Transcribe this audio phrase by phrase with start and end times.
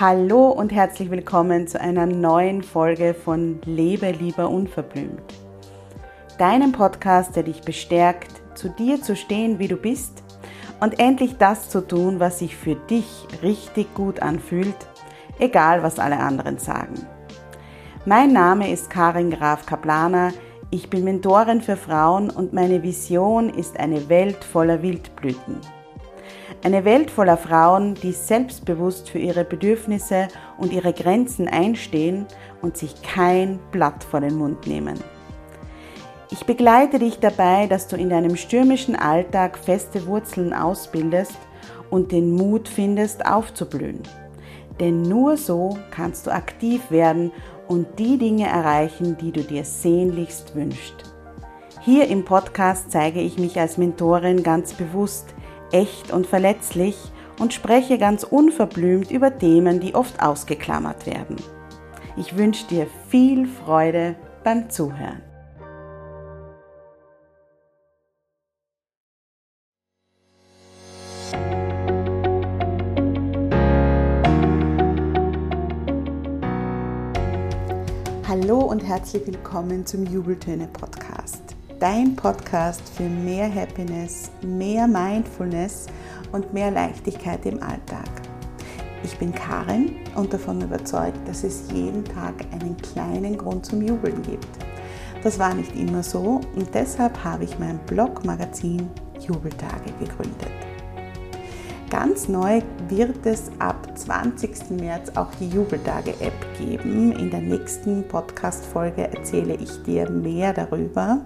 [0.00, 5.34] Hallo und herzlich willkommen zu einer neuen Folge von Lebe lieber unverblümt.
[6.38, 10.22] Deinem Podcast, der dich bestärkt, zu dir zu stehen, wie du bist
[10.78, 14.76] und endlich das zu tun, was sich für dich richtig gut anfühlt,
[15.40, 16.94] egal was alle anderen sagen.
[18.06, 20.32] Mein Name ist Karin Graf Kaplaner,
[20.70, 25.56] ich bin Mentorin für Frauen und meine Vision ist eine Welt voller Wildblüten.
[26.62, 32.26] Eine Welt voller Frauen, die selbstbewusst für ihre Bedürfnisse und ihre Grenzen einstehen
[32.62, 34.98] und sich kein Blatt vor den Mund nehmen.
[36.30, 41.38] Ich begleite dich dabei, dass du in deinem stürmischen Alltag feste Wurzeln ausbildest
[41.90, 44.02] und den Mut findest, aufzublühen.
[44.78, 47.32] Denn nur so kannst du aktiv werden
[47.66, 51.14] und die Dinge erreichen, die du dir sehnlichst wünschst.
[51.80, 55.34] Hier im Podcast zeige ich mich als Mentorin ganz bewusst,
[55.72, 56.96] echt und verletzlich
[57.38, 61.36] und spreche ganz unverblümt über Themen, die oft ausgeklammert werden.
[62.16, 65.22] Ich wünsche dir viel Freude beim Zuhören.
[78.26, 81.47] Hallo und herzlich willkommen zum Jubeltöne Podcast
[81.80, 85.86] dein Podcast für mehr Happiness, mehr Mindfulness
[86.32, 88.08] und mehr Leichtigkeit im Alltag.
[89.04, 94.22] Ich bin Karin und davon überzeugt, dass es jeden Tag einen kleinen Grund zum Jubeln
[94.22, 94.48] gibt.
[95.22, 98.90] Das war nicht immer so und deshalb habe ich mein Blog-Magazin
[99.20, 100.50] Jubeltage gegründet.
[101.90, 104.70] Ganz neu wird es ab 20.
[104.78, 107.12] März auch die Jubeltage-App geben.
[107.12, 111.22] In der nächsten Podcast-Folge erzähle ich dir mehr darüber.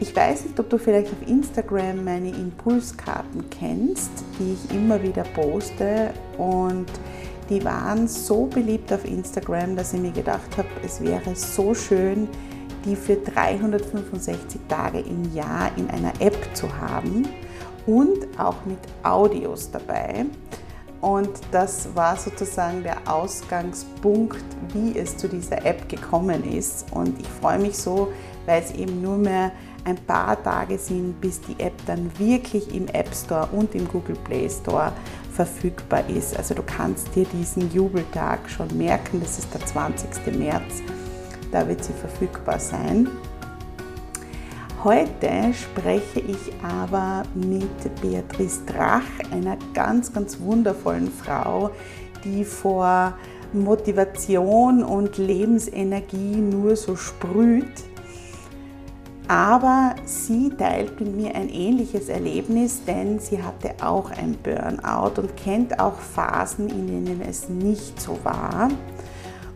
[0.00, 5.24] Ich weiß nicht, ob du vielleicht auf Instagram meine Impulskarten kennst, die ich immer wieder
[5.24, 6.86] poste und
[7.50, 12.28] die waren so beliebt auf Instagram, dass ich mir gedacht habe, es wäre so schön,
[12.86, 17.28] die für 365 Tage im Jahr in einer App zu haben
[17.86, 20.24] und auch mit Audios dabei.
[21.02, 26.86] Und das war sozusagen der Ausgangspunkt, wie es zu dieser App gekommen ist.
[26.92, 28.12] Und ich freue mich so,
[28.46, 29.52] weil es eben nur mehr
[29.84, 34.16] ein paar Tage sind, bis die App dann wirklich im App Store und im Google
[34.24, 34.92] Play Store
[35.32, 36.36] verfügbar ist.
[36.36, 40.38] Also du kannst dir diesen Jubeltag schon merken, das ist der 20.
[40.38, 40.82] März,
[41.52, 43.08] da wird sie verfügbar sein.
[44.82, 51.70] Heute spreche ich aber mit Beatrice Drach, einer ganz, ganz wundervollen Frau,
[52.24, 53.12] die vor
[53.52, 57.89] Motivation und Lebensenergie nur so sprüht
[59.30, 65.36] aber sie teilt mit mir ein ähnliches Erlebnis, denn sie hatte auch ein Burnout und
[65.36, 68.70] kennt auch Phasen, in denen es nicht so war.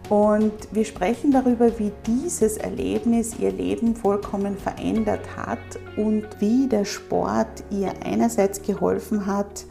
[0.08, 5.58] Und wir sprechen darüber, wie dieses Erlebnis ihr Leben vollkommen verändert hat
[5.96, 9.64] und wie der Sport ihr einerseits geholfen hat,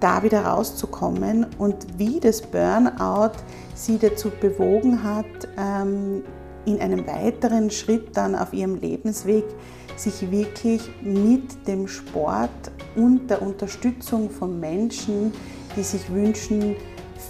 [0.00, 3.32] da wieder rauszukommen und wie das Burnout
[3.74, 5.26] sie dazu bewogen hat,
[5.58, 6.22] ähm,
[6.66, 9.44] in einem weiteren Schritt dann auf ihrem Lebensweg
[9.96, 12.50] sich wirklich mit dem Sport
[12.96, 15.32] und der Unterstützung von Menschen,
[15.76, 16.76] die sich wünschen,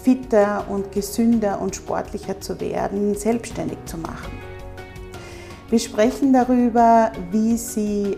[0.03, 4.31] fitter und gesünder und sportlicher zu werden, selbstständig zu machen.
[5.69, 8.17] Wir sprechen darüber, wie sie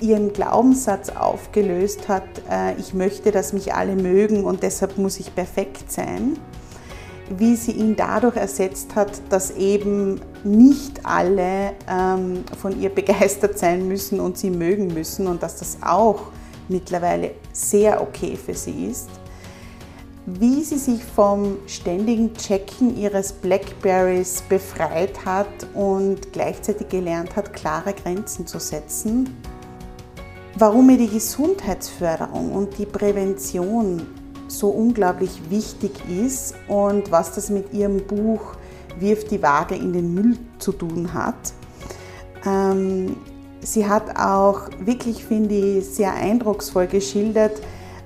[0.00, 5.34] ihren Glaubenssatz aufgelöst hat, äh, ich möchte, dass mich alle mögen und deshalb muss ich
[5.34, 6.38] perfekt sein
[7.30, 13.86] wie sie ihn dadurch ersetzt hat, dass eben nicht alle ähm, von ihr begeistert sein
[13.86, 16.20] müssen und sie mögen müssen und dass das auch
[16.68, 19.08] mittlerweile sehr okay für sie ist.
[20.26, 27.94] Wie sie sich vom ständigen Checken ihres Blackberries befreit hat und gleichzeitig gelernt hat, klare
[27.94, 29.34] Grenzen zu setzen.
[30.54, 34.06] Warum ihr die Gesundheitsförderung und die Prävention
[34.48, 38.54] so unglaublich wichtig ist und was das mit ihrem Buch
[38.98, 41.52] Wirft die Waage in den Müll zu tun hat.
[42.44, 43.16] Ähm,
[43.60, 47.60] sie hat auch wirklich, finde ich, sehr eindrucksvoll geschildert,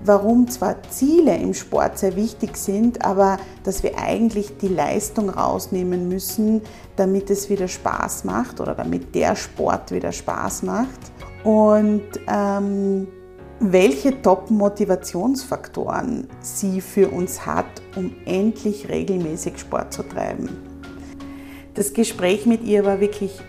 [0.04, 6.08] warum zwar Ziele im Sport sehr wichtig sind, aber dass wir eigentlich die Leistung rausnehmen
[6.08, 6.60] müssen,
[6.96, 11.00] damit es wieder Spaß macht oder damit der Sport wieder Spaß macht.
[11.44, 13.06] Und ähm,
[13.62, 20.48] welche Top-Motivationsfaktoren sie für uns hat, um endlich regelmäßig Sport zu treiben.
[21.74, 23.40] Das Gespräch mit ihr war wirklich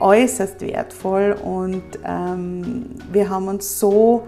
[0.00, 4.22] äußerst wertvoll und ähm, wir haben uns so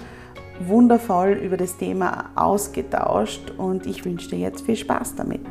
[0.61, 5.46] wundervoll über das Thema ausgetauscht und ich wünsche dir jetzt viel Spaß damit.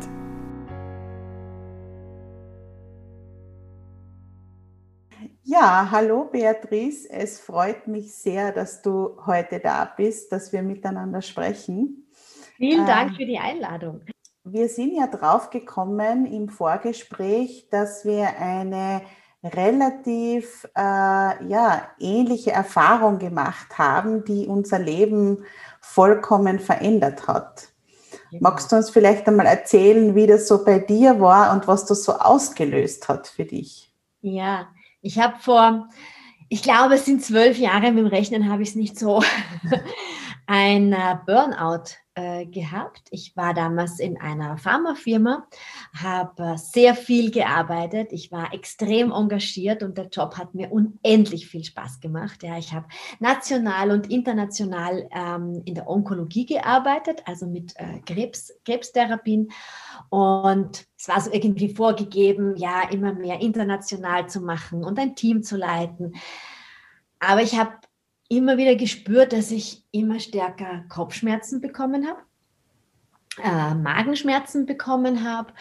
[5.51, 11.21] Ja, hallo Beatrice, es freut mich sehr, dass du heute da bist, dass wir miteinander
[11.21, 12.07] sprechen.
[12.55, 13.99] Vielen Dank ähm, für die Einladung.
[14.45, 19.01] Wir sind ja drauf gekommen im Vorgespräch, dass wir eine
[19.43, 25.43] relativ äh, ja, ähnliche Erfahrung gemacht haben, die unser Leben
[25.81, 27.73] vollkommen verändert hat.
[28.29, 28.43] Genau.
[28.43, 32.05] Magst du uns vielleicht einmal erzählen, wie das so bei dir war und was das
[32.05, 33.93] so ausgelöst hat für dich?
[34.21, 34.69] Ja,
[35.01, 35.89] ich habe vor,
[36.49, 39.23] ich glaube, es sind zwölf Jahre, mit dem Rechnen habe ich es nicht so,
[40.47, 41.83] ein äh, Burnout
[42.15, 43.03] äh, gehabt.
[43.11, 45.47] Ich war damals in einer Pharmafirma,
[45.97, 48.11] habe sehr viel gearbeitet.
[48.11, 52.43] Ich war extrem engagiert und der Job hat mir unendlich viel Spaß gemacht.
[52.43, 52.87] Ja, ich habe
[53.19, 59.49] national und international ähm, in der Onkologie gearbeitet, also mit äh, Krebs, Krebstherapien.
[60.09, 65.43] Und es war so irgendwie vorgegeben, ja, immer mehr international zu machen und ein Team
[65.43, 66.13] zu leiten.
[67.19, 67.71] Aber ich habe
[68.31, 72.21] immer wieder gespürt, dass ich immer stärker Kopfschmerzen bekommen habe,
[73.43, 75.51] äh, Magenschmerzen bekommen habe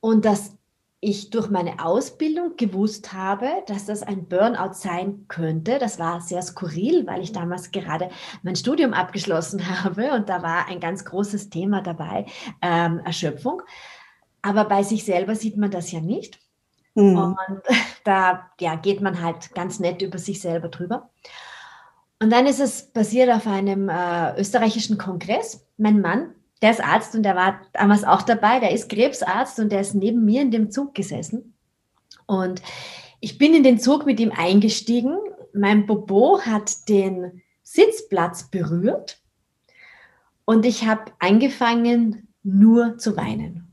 [0.00, 0.56] und dass
[1.00, 5.78] ich durch meine Ausbildung gewusst habe, dass das ein Burnout sein könnte.
[5.78, 8.10] Das war sehr skurril, weil ich damals gerade
[8.42, 12.26] mein Studium abgeschlossen habe und da war ein ganz großes Thema dabei,
[12.60, 13.62] ähm, Erschöpfung.
[14.42, 16.40] Aber bei sich selber sieht man das ja nicht.
[16.96, 17.16] Mhm.
[17.16, 17.38] Und
[18.04, 21.10] da ja, geht man halt ganz nett über sich selber drüber.
[22.20, 25.66] Und dann ist es passiert auf einem äh, österreichischen Kongress.
[25.76, 29.70] Mein Mann, der ist Arzt und der war damals auch dabei, der ist Krebsarzt und
[29.70, 31.54] der ist neben mir in dem Zug gesessen.
[32.26, 32.60] Und
[33.20, 35.16] ich bin in den Zug mit ihm eingestiegen.
[35.54, 39.20] Mein Bobo hat den Sitzplatz berührt
[40.44, 43.67] und ich habe angefangen nur zu weinen.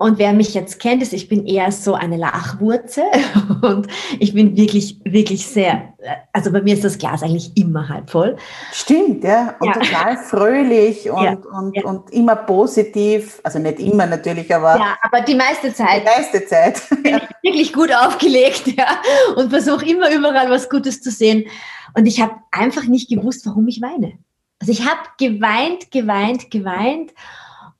[0.00, 3.02] Und wer mich jetzt kennt, ist, ich bin eher so eine Lachwurze
[3.62, 3.88] und
[4.20, 5.92] ich bin wirklich, wirklich sehr,
[6.32, 8.36] also bei mir ist das Glas eigentlich immer halb voll.
[8.72, 9.56] Stimmt, ja.
[9.58, 9.72] Und ja.
[9.72, 11.32] total fröhlich und, ja.
[11.32, 11.84] Und, ja.
[11.84, 13.40] und immer positiv.
[13.42, 14.76] Also nicht immer natürlich, aber.
[14.76, 16.02] Ja, aber die meiste Zeit.
[16.02, 16.80] Die meiste Zeit.
[17.02, 19.00] Bin ich wirklich gut aufgelegt, ja.
[19.34, 21.44] Und versuche immer überall was Gutes zu sehen.
[21.94, 24.12] Und ich habe einfach nicht gewusst, warum ich weine.
[24.60, 27.10] Also ich habe geweint, geweint, geweint.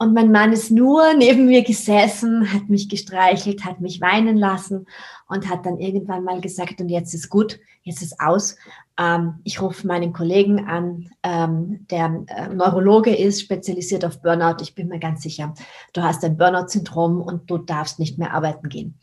[0.00, 4.86] Und mein Mann ist nur neben mir gesessen, hat mich gestreichelt, hat mich weinen lassen
[5.26, 8.56] und hat dann irgendwann mal gesagt, und jetzt ist gut, jetzt ist aus.
[8.96, 14.62] Ähm, ich rufe meinen Kollegen an, ähm, der äh, Neurologe ist, spezialisiert auf Burnout.
[14.62, 15.52] Ich bin mir ganz sicher,
[15.92, 18.98] du hast ein Burnout-Syndrom und du darfst nicht mehr arbeiten gehen.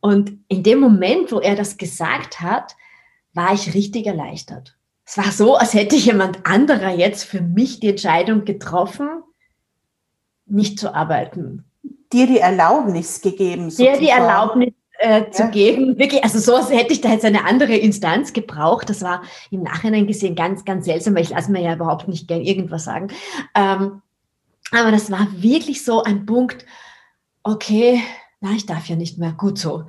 [0.00, 2.74] Und in dem Moment, wo er das gesagt hat,
[3.34, 4.76] war ich richtig erleichtert.
[5.06, 9.08] Es war so, als hätte jemand anderer jetzt für mich die Entscheidung getroffen,
[10.46, 11.64] nicht zu arbeiten.
[12.12, 13.70] Dir die Erlaubnis gegeben.
[13.70, 13.98] Sozusagen.
[13.98, 15.48] Dir die Erlaubnis äh, zu ja.
[15.48, 15.98] geben.
[15.98, 18.88] Wirklich, also so hätte ich da jetzt eine andere Instanz gebraucht.
[18.88, 22.28] Das war im Nachhinein gesehen ganz, ganz seltsam, weil ich lasse mir ja überhaupt nicht
[22.28, 23.08] gern irgendwas sagen.
[23.54, 24.02] Ähm,
[24.70, 26.64] aber das war wirklich so ein Punkt,
[27.42, 28.00] okay,
[28.40, 29.84] na, ich darf ja nicht mehr, gut so.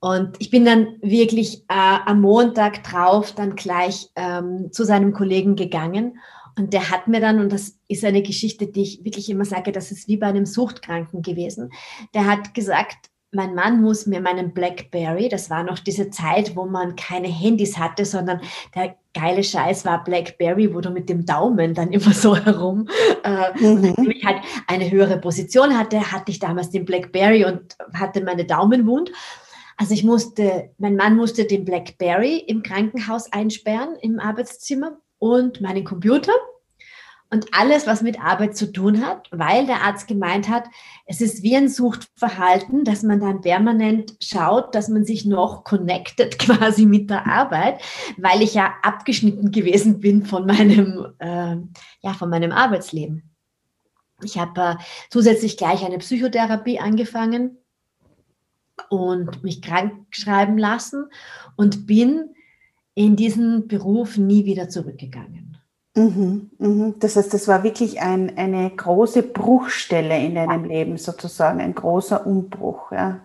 [0.00, 5.56] Und ich bin dann wirklich äh, am Montag drauf dann gleich ähm, zu seinem Kollegen
[5.56, 6.18] gegangen
[6.56, 9.72] und der hat mir dann, und das ist eine Geschichte, die ich wirklich immer sage,
[9.72, 11.72] das ist wie bei einem Suchtkranken gewesen,
[12.14, 16.66] der hat gesagt, mein Mann muss mir meinen Blackberry, das war noch diese Zeit, wo
[16.66, 18.40] man keine Handys hatte, sondern
[18.74, 22.88] der geile Scheiß war Blackberry, wo du mit dem Daumen dann immer so herum,
[23.24, 24.10] äh, mhm.
[24.10, 28.86] ich halt eine höhere Position hatte, hatte ich damals den Blackberry und hatte meine Daumen
[28.86, 29.10] wund.
[29.76, 35.84] Also ich musste, mein Mann musste den Blackberry im Krankenhaus einsperren, im Arbeitszimmer und meinen
[35.84, 36.34] Computer
[37.30, 40.64] und alles, was mit Arbeit zu tun hat, weil der Arzt gemeint hat,
[41.06, 46.38] es ist wie ein Suchtverhalten, dass man dann permanent schaut, dass man sich noch connected
[46.38, 47.80] quasi mit der Arbeit,
[48.18, 51.56] weil ich ja abgeschnitten gewesen bin von meinem, äh,
[52.02, 53.34] ja, von meinem Arbeitsleben.
[54.22, 54.74] Ich habe äh,
[55.08, 57.56] zusätzlich gleich eine Psychotherapie angefangen
[58.90, 61.06] und mich krank schreiben lassen
[61.56, 62.34] und bin
[62.94, 65.58] in diesen Beruf nie wieder zurückgegangen.
[65.96, 66.94] Mhm, mhm.
[66.98, 70.70] Das heißt, das war wirklich ein, eine große Bruchstelle in deinem ja.
[70.70, 72.90] Leben sozusagen, ein großer Umbruch.
[72.90, 73.20] Ja.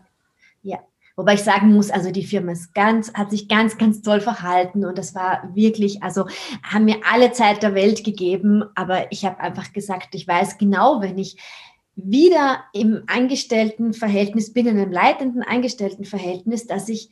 [0.62, 0.78] ja,
[1.16, 4.86] wobei ich sagen muss, also die Firma ist ganz, hat sich ganz, ganz toll verhalten
[4.86, 6.28] und das war wirklich, also
[6.62, 11.02] haben mir alle Zeit der Welt gegeben, aber ich habe einfach gesagt, ich weiß genau,
[11.02, 11.38] wenn ich
[11.96, 17.10] wieder im Angestelltenverhältnis bin, in einem leitenden Angestelltenverhältnis, dass ich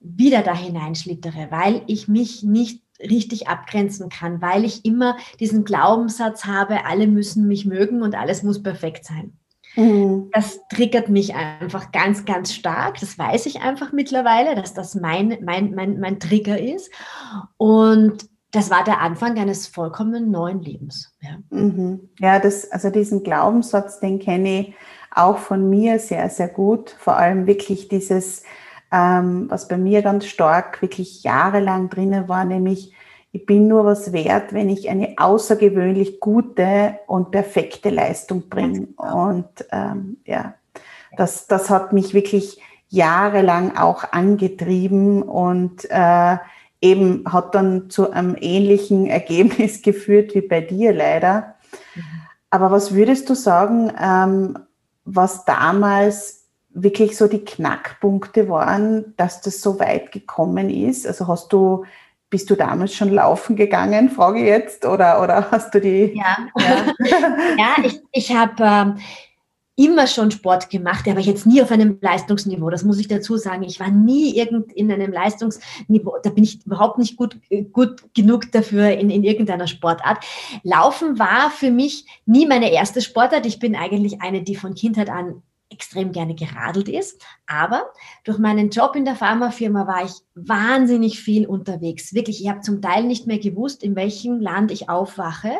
[0.00, 6.44] wieder da hineinschlittere, weil ich mich nicht richtig abgrenzen kann, weil ich immer diesen Glaubenssatz
[6.44, 9.32] habe, alle müssen mich mögen und alles muss perfekt sein.
[9.76, 10.30] Mhm.
[10.32, 12.98] Das triggert mich einfach ganz, ganz stark.
[13.00, 16.90] Das weiß ich einfach mittlerweile, dass das mein, mein, mein, mein Trigger ist.
[17.58, 21.12] Und das war der Anfang eines vollkommen neuen Lebens.
[21.20, 22.08] Ja, mhm.
[22.18, 24.74] ja das, also diesen Glaubenssatz, den kenne ich
[25.10, 26.90] auch von mir sehr, sehr gut.
[26.98, 28.44] Vor allem wirklich dieses,
[28.92, 32.92] ähm, was bei mir ganz stark wirklich jahrelang drinnen war, nämlich
[33.32, 38.86] ich bin nur was wert, wenn ich eine außergewöhnlich gute und perfekte Leistung bringe.
[38.86, 39.28] Genau.
[39.28, 40.54] Und ähm, ja,
[41.18, 46.36] das, das hat mich wirklich jahrelang auch angetrieben und äh,
[46.80, 51.56] eben hat dann zu einem ähnlichen Ergebnis geführt wie bei dir leider.
[51.94, 52.02] Mhm.
[52.48, 54.58] Aber was würdest du sagen, ähm,
[55.04, 56.45] was damals
[56.76, 61.06] wirklich so die Knackpunkte waren, dass das so weit gekommen ist?
[61.06, 61.84] Also hast du,
[62.28, 66.14] bist du damals schon laufen gegangen, frage ich jetzt, oder, oder hast du die?
[66.14, 66.94] Ja, ja.
[67.58, 68.98] ja ich, ich habe ähm,
[69.74, 72.68] immer schon Sport gemacht, aber jetzt nie auf einem Leistungsniveau.
[72.68, 73.62] Das muss ich dazu sagen.
[73.62, 76.18] Ich war nie irgend in einem Leistungsniveau.
[76.22, 77.38] Da bin ich überhaupt nicht gut,
[77.72, 80.24] gut genug dafür in, in irgendeiner Sportart.
[80.62, 83.46] Laufen war für mich nie meine erste Sportart.
[83.46, 87.20] Ich bin eigentlich eine, die von Kindheit an extrem gerne geradelt ist.
[87.46, 87.92] Aber
[88.24, 92.14] durch meinen Job in der Pharmafirma war ich wahnsinnig viel unterwegs.
[92.14, 95.52] Wirklich, ich habe zum Teil nicht mehr gewusst, in welchem Land ich aufwache.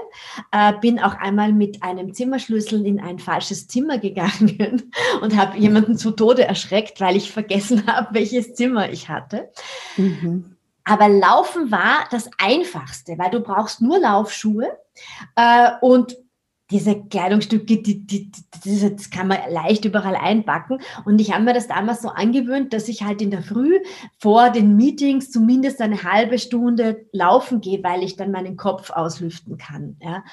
[0.53, 4.91] Äh, bin auch einmal mit einem Zimmerschlüssel in ein falsches Zimmer gegangen
[5.23, 9.51] und habe jemanden zu Tode erschreckt, weil ich vergessen habe, welches Zimmer ich hatte.
[9.97, 10.57] Mhm.
[10.85, 14.69] Aber Laufen war das Einfachste, weil du brauchst nur Laufschuhe
[15.35, 16.17] äh, und
[16.71, 20.81] diese Kleidungsstücke, die, die, die, das kann man leicht überall einpacken.
[21.05, 23.79] Und ich habe mir das damals so angewöhnt, dass ich halt in der Früh
[24.19, 29.59] vor den Meetings zumindest eine halbe Stunde laufen gehe, weil ich dann meinen Kopf auslüften
[29.59, 29.97] kann.
[30.03, 30.25] Ja.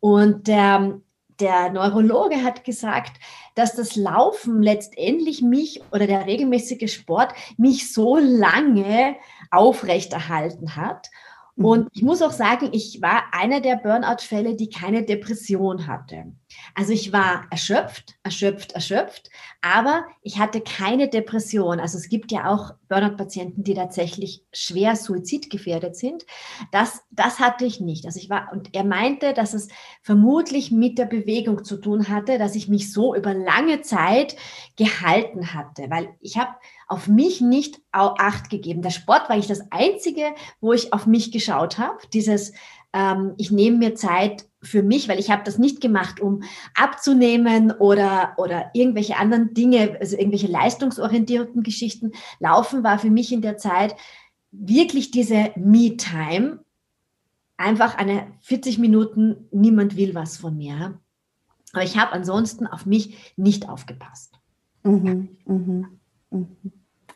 [0.00, 1.00] Und der,
[1.38, 3.20] der Neurologe hat gesagt,
[3.54, 9.14] dass das Laufen letztendlich mich oder der regelmäßige Sport mich so lange
[9.52, 11.10] aufrechterhalten hat
[11.56, 11.90] und mhm.
[11.92, 16.32] ich muss auch sagen, ich war einer der Burnout-Fälle, die keine Depression hatte.
[16.74, 19.30] Also ich war erschöpft, erschöpft, erschöpft,
[19.62, 21.80] aber ich hatte keine Depression.
[21.80, 26.26] Also es gibt ja auch Burnout-Patienten, die tatsächlich schwer suizidgefährdet sind.
[26.72, 28.06] Das, das hatte ich nicht.
[28.06, 29.68] Also ich war, und er meinte, dass es
[30.02, 34.36] vermutlich mit der Bewegung zu tun hatte, dass ich mich so über lange Zeit
[34.76, 36.54] gehalten hatte, weil ich habe
[36.88, 38.82] auf mich nicht Acht gegeben.
[38.82, 41.96] Der Sport war ich das Einzige, wo ich auf mich geschaut habe.
[42.12, 42.52] Dieses,
[42.96, 46.42] ähm, ich nehme mir Zeit für mich, weil ich habe das nicht gemacht, um
[46.74, 52.12] abzunehmen oder, oder irgendwelche anderen Dinge, also irgendwelche leistungsorientierten Geschichten.
[52.40, 53.94] Laufen war für mich in der Zeit
[54.50, 56.64] wirklich diese Me-Time.
[57.58, 60.98] Einfach eine 40 Minuten, niemand will was von mir.
[61.72, 64.38] Aber ich habe ansonsten auf mich nicht aufgepasst.
[64.84, 65.98] Mhm, mhm.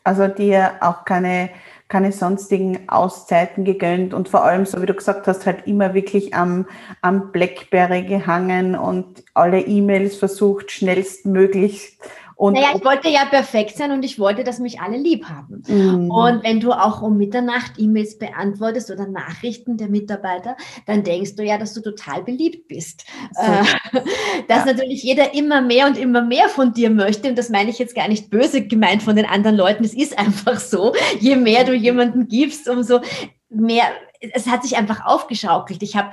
[0.03, 1.49] Also dir auch keine,
[1.87, 6.33] keine sonstigen Auszeiten gegönnt und vor allem, so wie du gesagt hast, halt immer wirklich
[6.33, 6.65] am,
[7.01, 11.99] am Blackberry gehangen und alle E-Mails versucht, schnellstmöglich
[12.41, 15.61] und naja, ich wollte ja perfekt sein und ich wollte, dass mich alle lieb haben.
[15.67, 16.09] Mhm.
[16.09, 20.57] Und wenn du auch um Mitternacht E-Mails beantwortest oder Nachrichten der Mitarbeiter,
[20.87, 23.05] dann denkst du ja, dass du total beliebt bist.
[23.33, 23.43] So.
[23.43, 24.01] Äh,
[24.47, 24.73] dass ja.
[24.73, 27.29] natürlich jeder immer mehr und immer mehr von dir möchte.
[27.29, 29.83] Und das meine ich jetzt gar nicht böse gemeint von den anderen Leuten.
[29.83, 30.95] Es ist einfach so.
[31.19, 33.01] Je mehr du jemanden gibst, umso
[33.49, 33.83] mehr,
[34.19, 35.83] es hat sich einfach aufgeschaukelt.
[35.83, 36.09] Ich habe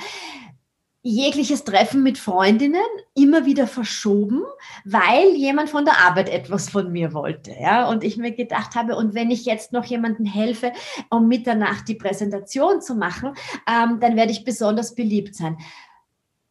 [1.09, 2.83] jegliches Treffen mit Freundinnen
[3.15, 4.43] immer wieder verschoben,
[4.85, 7.55] weil jemand von der Arbeit etwas von mir wollte.
[7.59, 7.89] Ja?
[7.89, 10.73] Und ich mir gedacht habe, und wenn ich jetzt noch jemandem helfe,
[11.09, 13.33] um Mitternacht die Präsentation zu machen,
[13.67, 15.57] ähm, dann werde ich besonders beliebt sein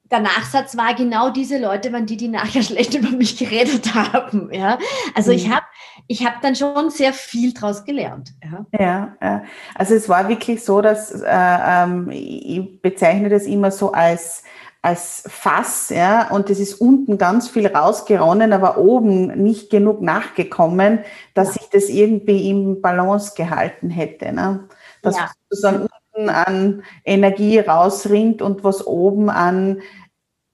[0.10, 4.52] der Nachsatz war, genau diese Leute waren die, die nachher schlecht über mich geredet haben.
[4.54, 4.80] Ja?
[5.14, 5.38] Also mhm.
[5.38, 5.66] ich habe
[6.08, 8.34] ich hab dann schon sehr viel daraus gelernt.
[8.72, 9.16] Ja.
[9.22, 9.44] ja,
[9.76, 14.44] also es war wirklich so, dass äh, ähm, ich bezeichne das immer so als
[14.84, 21.00] als Fass, ja, und es ist unten ganz viel rausgeronnen, aber oben nicht genug nachgekommen,
[21.34, 24.32] dass sich das irgendwie im Balance gehalten hätte.
[24.32, 24.70] Ne?
[25.02, 25.32] Dass ja.
[25.50, 29.82] sozusagen unten an Energie rausrinnt und was oben an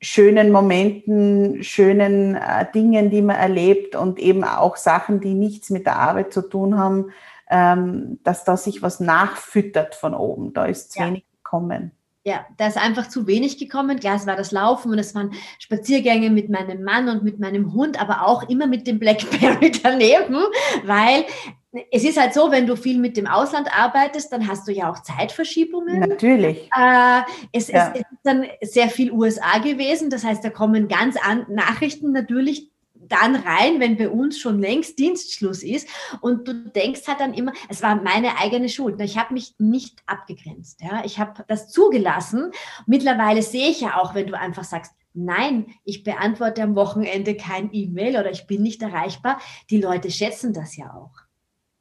[0.04, 5.86] schönen Momenten, schönen äh, Dingen, die man erlebt und eben auch Sachen, die nichts mit
[5.86, 7.12] der Arbeit zu tun haben,
[7.50, 10.54] ähm, dass da sich was nachfüttert von oben.
[10.54, 11.08] Da ist zu ja.
[11.08, 11.92] wenig gekommen.
[12.26, 14.00] Ja, da ist einfach zu wenig gekommen.
[14.00, 17.74] Klar, es war das Laufen und es waren Spaziergänge mit meinem Mann und mit meinem
[17.74, 20.38] Hund, aber auch immer mit dem Blackberry daneben,
[20.86, 21.26] weil
[21.92, 24.92] es ist halt so, wenn du viel mit dem Ausland arbeitest, dann hast du ja
[24.92, 26.02] auch Zeitverschiebungen.
[26.02, 26.70] Natürlich.
[26.78, 27.88] Äh, es, ja.
[27.88, 30.10] ist, es, ist, dann sehr viel USA gewesen.
[30.10, 35.00] Das heißt, da kommen ganz an Nachrichten natürlich dann rein, wenn bei uns schon längst
[35.00, 35.88] Dienstschluss ist.
[36.22, 39.02] Und du denkst halt dann immer, es war meine eigene Schuld.
[39.02, 40.82] Ich habe mich nicht abgegrenzt.
[40.82, 41.04] Ja?
[41.06, 42.52] Ich habe das zugelassen.
[42.86, 47.70] Mittlerweile sehe ich ja auch, wenn du einfach sagst, nein, ich beantworte am Wochenende kein
[47.72, 49.40] E-Mail oder ich bin nicht erreichbar.
[49.70, 51.23] Die Leute schätzen das ja auch.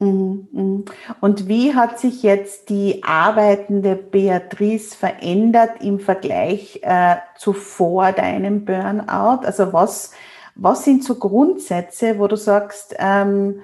[0.03, 0.85] Mhm, mhm.
[1.21, 8.65] Und wie hat sich jetzt die arbeitende Beatrice verändert im Vergleich äh, zu vor deinem
[8.65, 9.47] Burnout?
[9.47, 10.13] Also was,
[10.57, 13.61] was sind so Grundsätze, wo du sagst, ähm,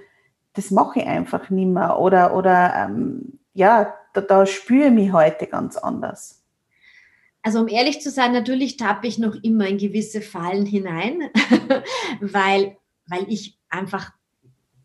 [0.52, 5.12] das mache ich einfach nicht mehr oder, oder ähm, ja, da, da spüre ich mich
[5.12, 6.44] heute ganz anders?
[7.42, 11.30] Also um ehrlich zu sein, natürlich tappe ich noch immer in gewisse Fallen hinein,
[12.20, 12.76] weil,
[13.06, 14.12] weil ich einfach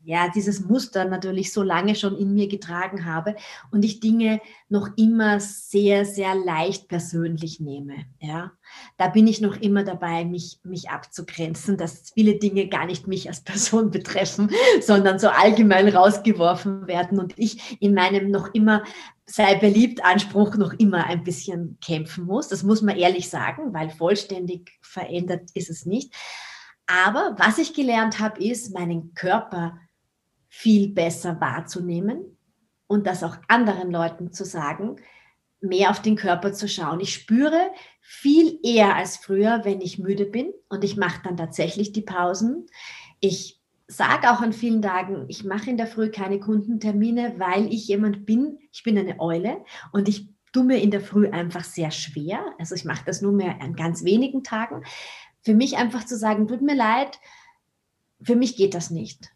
[0.06, 3.36] ja, dieses Muster natürlich so lange schon in mir getragen habe
[3.72, 8.06] und ich Dinge noch immer sehr, sehr leicht persönlich nehme.
[8.20, 8.52] Ja,
[8.98, 13.30] da bin ich noch immer dabei, mich, mich abzugrenzen, dass viele Dinge gar nicht mich
[13.30, 14.50] als Person betreffen,
[14.82, 18.84] sondern so allgemein rausgeworfen werden und ich in meinem noch immer
[19.26, 22.50] sei beliebt Anspruch noch immer ein bisschen kämpfen muss.
[22.50, 26.14] Das muss man ehrlich sagen, weil vollständig verändert ist es nicht.
[26.88, 29.80] Aber was ich gelernt habe, ist, meinen Körper
[30.56, 32.38] viel besser wahrzunehmen
[32.86, 34.98] und das auch anderen Leuten zu sagen,
[35.62, 37.00] mehr auf den Körper zu schauen.
[37.00, 41.92] Ich spüre viel eher als früher, wenn ich müde bin und ich mache dann tatsächlich
[41.92, 42.68] die Pausen.
[43.20, 47.88] Ich sage auch an vielen Tagen, ich mache in der Früh keine Kundentermine, weil ich
[47.88, 51.90] jemand bin, ich bin eine Eule und ich tue mir in der Früh einfach sehr
[51.90, 52.46] schwer.
[52.60, 54.84] Also ich mache das nur mehr an ganz wenigen Tagen.
[55.42, 57.20] Für mich einfach zu sagen, tut mir leid,
[58.22, 59.34] für mich geht das nicht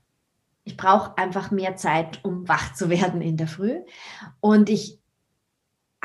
[0.67, 3.79] ich brauche einfach mehr Zeit, um wach zu werden in der Früh.
[4.41, 4.96] Und ich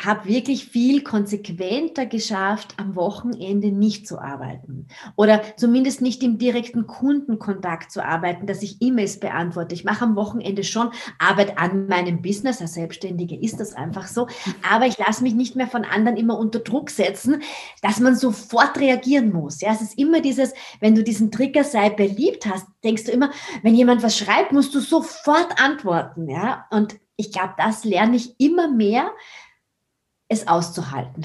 [0.00, 6.86] habe wirklich viel konsequenter geschafft, am Wochenende nicht zu arbeiten oder zumindest nicht im direkten
[6.86, 9.74] Kundenkontakt zu arbeiten, dass ich E-Mails beantworte.
[9.74, 12.62] Ich mache am Wochenende schon Arbeit an meinem Business.
[12.62, 14.28] Als Selbstständige ist das einfach so.
[14.68, 17.42] Aber ich lasse mich nicht mehr von anderen immer unter Druck setzen,
[17.82, 19.60] dass man sofort reagieren muss.
[19.60, 23.30] Ja, es ist immer dieses, wenn du diesen Trigger sei beliebt hast, denkst du immer,
[23.62, 26.28] wenn jemand was schreibt, musst du sofort antworten.
[26.28, 29.10] Ja, und ich glaube, das lerne ich immer mehr,
[30.32, 31.24] es auszuhalten.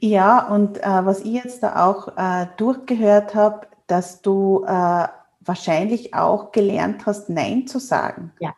[0.00, 5.08] Ja, und äh, was ich jetzt da auch äh, durchgehört habe, dass du äh,
[5.40, 8.32] wahrscheinlich auch gelernt hast, Nein zu sagen.
[8.38, 8.54] Ja,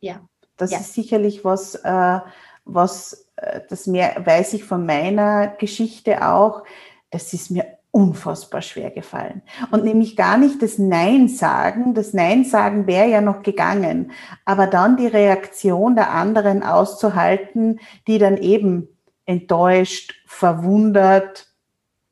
[0.00, 0.20] ja.
[0.56, 0.78] Das ja.
[0.78, 2.20] ist sicherlich was, äh,
[2.64, 6.64] was äh, das mehr weiß ich von meiner Geschichte auch.
[7.10, 9.42] Das ist mir unfassbar schwer gefallen.
[9.70, 11.94] Und nämlich gar nicht das Nein sagen.
[11.94, 14.12] Das Nein sagen wäre ja noch gegangen.
[14.46, 18.88] Aber dann die Reaktion der anderen auszuhalten, die dann eben
[19.26, 21.46] enttäuscht, verwundert,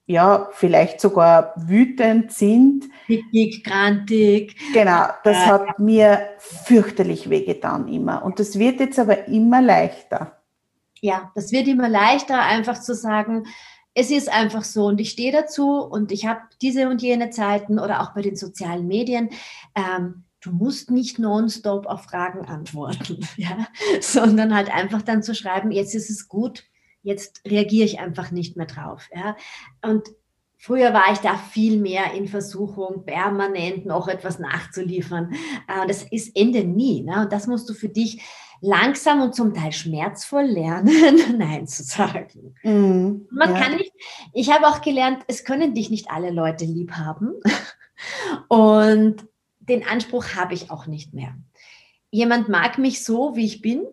[0.06, 2.86] ja, vielleicht sogar wütend sind.
[3.08, 4.56] Dick, grantig.
[4.72, 8.24] Genau, das hat mir fürchterlich wehgetan immer.
[8.24, 10.40] Und das wird jetzt aber immer leichter.
[11.00, 13.44] Ja, das wird immer leichter, einfach zu sagen,
[13.94, 17.78] es ist einfach so und ich stehe dazu und ich habe diese und jene Zeiten
[17.78, 19.30] oder auch bei den sozialen Medien.
[19.74, 23.66] Ähm, du musst nicht nonstop auf Fragen antworten, ja,
[24.00, 26.64] sondern halt einfach dann zu schreiben, jetzt ist es gut,
[27.02, 29.08] jetzt reagiere ich einfach nicht mehr drauf.
[29.14, 29.36] Ja?
[29.82, 30.08] Und
[30.56, 35.34] früher war ich da viel mehr in Versuchung, permanent noch etwas nachzuliefern.
[35.68, 37.02] Äh, das ist Ende nie.
[37.02, 37.22] Ne?
[37.22, 38.22] Und das musst du für dich
[38.60, 42.54] langsam und zum Teil schmerzvoll lernen, Nein zu sagen.
[42.62, 43.60] Mm, Man ja.
[43.60, 43.92] kann nicht,
[44.34, 47.34] ich habe auch gelernt, es können dich nicht alle Leute lieb haben.
[48.48, 49.26] Und
[49.60, 51.36] den Anspruch habe ich auch nicht mehr.
[52.10, 53.86] Jemand mag mich so, wie ich bin,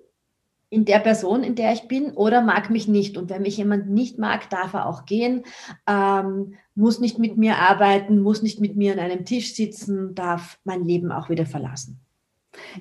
[0.70, 3.18] in der Person, in der ich bin, oder mag mich nicht.
[3.18, 5.44] Und wenn mich jemand nicht mag, darf er auch gehen,
[5.88, 10.60] ähm, muss nicht mit mir arbeiten, muss nicht mit mir an einem Tisch sitzen, darf
[10.64, 12.00] mein Leben auch wieder verlassen.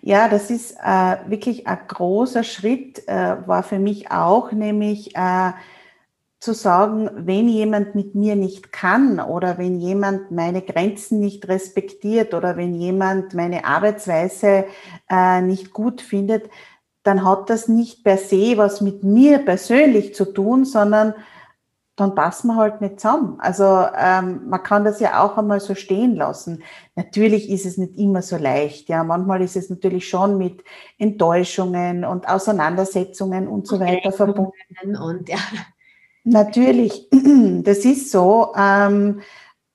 [0.02, 5.52] Ja, das ist äh, wirklich ein großer Schritt, äh, war für mich auch, nämlich äh,
[6.40, 12.34] zu sagen, wenn jemand mit mir nicht kann oder wenn jemand meine Grenzen nicht respektiert
[12.34, 14.66] oder wenn jemand meine Arbeitsweise
[15.10, 16.50] äh, nicht gut findet,
[17.06, 21.14] dann hat das nicht per se was mit mir persönlich zu tun, sondern
[21.96, 23.36] dann passen wir halt nicht zusammen.
[23.40, 23.64] Also
[23.96, 26.62] ähm, man kann das ja auch einmal so stehen lassen.
[26.94, 28.90] Natürlich ist es nicht immer so leicht.
[28.90, 30.62] Ja, manchmal ist es natürlich schon mit
[30.98, 34.96] Enttäuschungen und Auseinandersetzungen und so weiter verbunden.
[35.02, 35.38] Und ja.
[36.24, 37.08] Natürlich,
[37.62, 38.52] das ist so.
[38.58, 39.20] Ähm,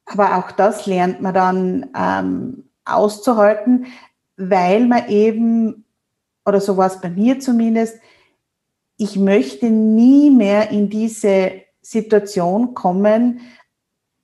[0.05, 3.87] aber auch das lernt man dann ähm, auszuhalten,
[4.37, 5.85] weil man eben
[6.45, 7.99] oder so war es bei mir zumindest,
[8.97, 13.41] ich möchte nie mehr in diese Situation kommen,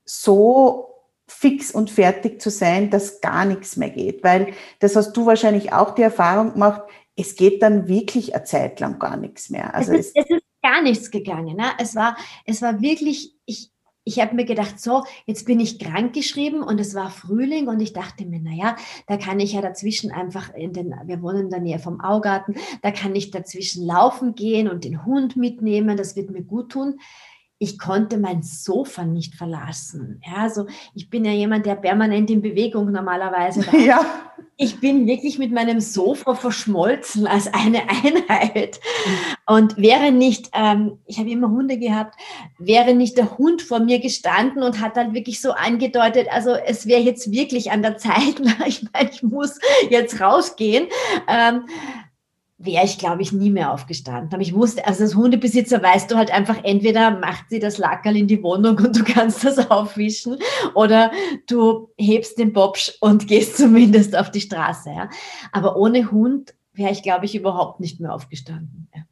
[0.06, 0.88] so
[1.28, 4.24] fix und fertig zu sein, dass gar nichts mehr geht.
[4.24, 6.84] Weil das hast du wahrscheinlich auch die Erfahrung gemacht,
[7.16, 9.74] es geht dann wirklich eine Zeit lang gar nichts mehr.
[9.74, 11.58] Also es, ist, es, ist gar nichts gegangen.
[11.58, 11.72] Ne?
[11.80, 13.72] Es, war, es war wirklich, ich,
[14.08, 17.82] ich habe mir gedacht, so, jetzt bin ich krank geschrieben und es war Frühling und
[17.82, 21.50] ich dachte mir, naja, da kann ich ja dazwischen einfach in den, wir wohnen in
[21.50, 26.16] der Nähe vom Augarten, da kann ich dazwischen laufen gehen und den Hund mitnehmen, das
[26.16, 27.00] wird mir gut tun
[27.60, 30.22] ich konnte mein Sofa nicht verlassen.
[30.26, 33.80] Ja, also ich bin ja jemand, der permanent in Bewegung normalerweise war.
[33.80, 34.06] Ja.
[34.60, 38.80] Ich bin wirklich mit meinem Sofa verschmolzen als eine Einheit.
[39.46, 42.16] Und wäre nicht, ähm, ich habe immer Hunde gehabt,
[42.58, 46.88] wäre nicht der Hund vor mir gestanden und hat dann wirklich so angedeutet, also es
[46.88, 50.88] wäre jetzt wirklich an der Zeit, ich meine, ich muss jetzt rausgehen.
[51.28, 51.66] Ähm,
[52.60, 54.34] wäre ich, glaube ich, nie mehr aufgestanden.
[54.34, 58.18] Aber ich wusste, also als Hundebesitzer weißt du halt einfach, entweder macht sie das Lackerl
[58.18, 60.38] in die Wohnung und du kannst das aufwischen
[60.74, 61.12] oder
[61.48, 64.90] du hebst den Bobsch und gehst zumindest auf die Straße.
[64.90, 65.10] Ja.
[65.52, 68.90] Aber ohne Hund wäre ich, glaube ich, überhaupt nicht mehr aufgestanden.
[68.96, 69.04] Ja.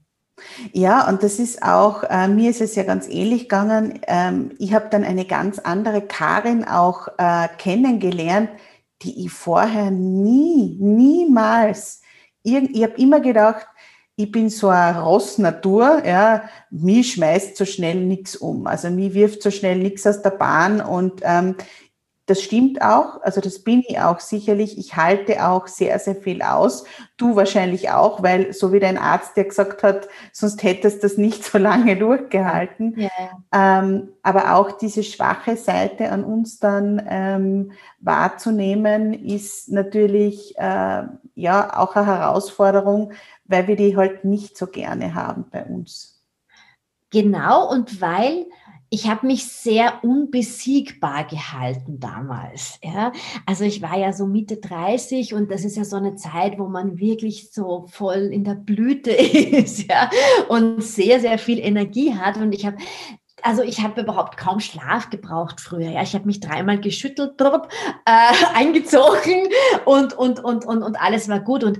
[0.73, 4.01] Ja, und das ist auch, äh, mir ist es ja ganz ähnlich gegangen.
[4.07, 8.49] Ähm, ich habe dann eine ganz andere Karin auch äh, kennengelernt,
[9.01, 12.01] die ich vorher nie, niemals
[12.45, 13.67] ich habe immer gedacht,
[14.17, 18.65] ich bin so eine Rossnatur, ja, mir schmeißt so schnell nichts um.
[18.65, 21.55] Also mir wirft so schnell nichts aus der Bahn und ähm,
[22.27, 24.79] das stimmt auch, also das bin ich auch sicherlich.
[24.79, 26.85] Ich halte auch sehr, sehr viel aus.
[27.17, 31.17] Du wahrscheinlich auch, weil so wie dein Arzt dir gesagt hat, sonst hättest du das
[31.17, 32.99] nicht so lange durchgehalten.
[32.99, 33.09] Ja.
[33.53, 41.03] Ähm, aber auch diese schwache Seite an uns dann ähm, wahrzunehmen, ist natürlich äh,
[41.35, 43.13] ja auch eine Herausforderung,
[43.45, 46.23] weil wir die halt nicht so gerne haben bei uns.
[47.11, 48.47] Genau, und weil
[48.95, 52.79] ich habe mich sehr unbesiegbar gehalten damals.
[52.81, 53.11] Ja?
[53.45, 56.69] Also ich war ja so Mitte 30 und das ist ja so eine Zeit, wo
[56.69, 60.09] man wirklich so voll in der Blüte ist ja?
[60.47, 62.37] und sehr, sehr viel Energie hat.
[62.37, 62.77] Und ich habe
[63.41, 65.91] also ich habe überhaupt kaum Schlaf gebraucht früher.
[65.91, 67.67] Ja, ich habe mich dreimal geschüttelt, drop,
[68.05, 69.49] äh, eingezogen
[69.83, 71.65] und, und, und, und, und alles war gut.
[71.65, 71.79] Und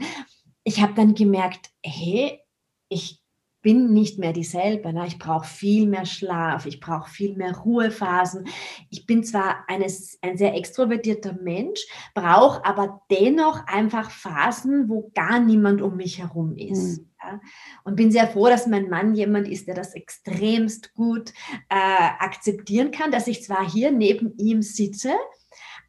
[0.65, 2.41] ich habe dann gemerkt, hey,
[2.89, 3.25] ich
[3.65, 4.93] bin nicht mehr dieselbe.
[4.93, 5.08] Ne?
[5.08, 8.47] Ich brauche viel mehr Schlaf, ich brauche viel mehr Ruhephasen.
[8.91, 11.80] Ich bin zwar eines, ein sehr extrovertierter Mensch,
[12.13, 16.99] brauche aber dennoch einfach Phasen, wo gar niemand um mich herum ist.
[16.99, 17.10] Mhm.
[17.23, 17.41] Ja?
[17.84, 21.34] Und bin sehr froh, dass mein Mann jemand ist, der das extremst gut
[21.69, 25.15] äh, akzeptieren kann, dass ich zwar hier neben ihm sitze,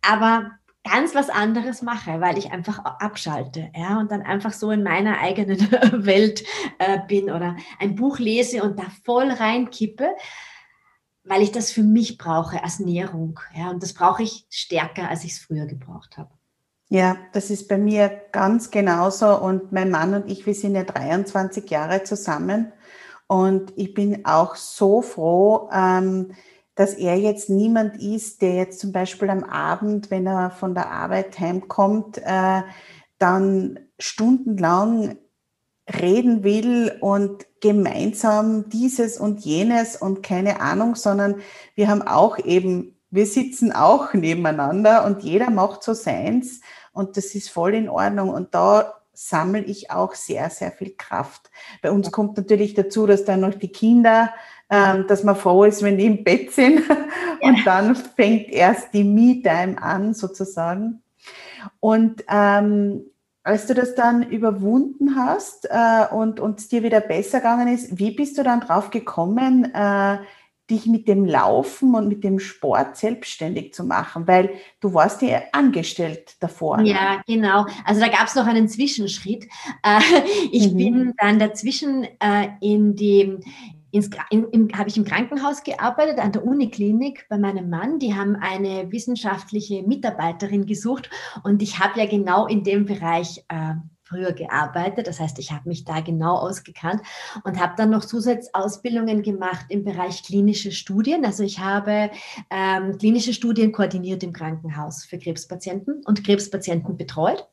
[0.01, 0.53] aber
[0.91, 5.19] ganz was anderes mache, weil ich einfach abschalte, ja, und dann einfach so in meiner
[5.21, 5.59] eigenen
[6.07, 6.45] Welt
[6.79, 10.11] äh, bin oder ein Buch lese und da voll reinkippe,
[11.25, 15.25] weil ich das für mich brauche als Nährung, ja, und das brauche ich stärker, als
[15.25, 16.31] ich es früher gebraucht habe.
[16.89, 20.85] Ja, das ist bei mir ganz genauso und mein Mann und ich, wir sind ja
[20.85, 22.73] 23 Jahre zusammen
[23.27, 26.33] und ich bin auch so froh, ähm,
[26.77, 30.91] dass er jetzt niemand ist, der jetzt zum Beispiel am Abend, wenn er von der
[30.91, 32.63] Arbeit heimkommt, äh,
[33.19, 35.17] dann stundenlang
[36.01, 41.37] reden will und gemeinsam dieses und jenes und keine Ahnung, sondern
[41.75, 46.61] wir haben auch eben, wir sitzen auch nebeneinander und jeder macht so seins
[46.93, 51.51] und das ist voll in Ordnung und da sammle ich auch sehr, sehr viel Kraft.
[51.81, 54.31] Bei uns kommt natürlich dazu, dass dann noch die Kinder
[54.69, 56.83] dass man froh ist, wenn die im Bett sind.
[57.41, 57.63] Und ja.
[57.65, 61.03] dann fängt erst die Me-Time an, sozusagen.
[61.81, 63.05] Und ähm,
[63.47, 68.11] als du das dann überwunden hast äh, und es dir wieder besser gegangen ist, wie
[68.11, 70.19] bist du dann drauf gekommen, äh,
[70.69, 74.51] dich mit dem Laufen und mit dem Sport selbstständig zu machen, weil
[74.81, 76.81] du warst ja angestellt davor.
[76.81, 77.67] Ja, genau.
[77.85, 79.45] Also da gab es noch einen Zwischenschritt.
[79.85, 80.01] Äh,
[80.51, 80.77] ich mhm.
[80.77, 83.39] bin dann dazwischen äh, in die
[83.97, 84.11] ins,
[84.77, 87.99] habe ich im Krankenhaus gearbeitet, an der Uniklinik bei meinem Mann.
[87.99, 91.11] Die haben eine wissenschaftliche Mitarbeiterin gesucht
[91.43, 93.75] und ich habe ja genau in dem Bereich äh,
[94.07, 95.07] früher gearbeitet.
[95.09, 97.03] Das heißt, ich habe mich da genau ausgekannt
[97.45, 101.25] und habe dann noch Zusatzausbildungen gemacht im Bereich klinische Studien.
[101.25, 102.11] Also ich habe
[102.51, 107.49] ähm, klinische Studien koordiniert im Krankenhaus für Krebspatienten und Krebspatienten betreut.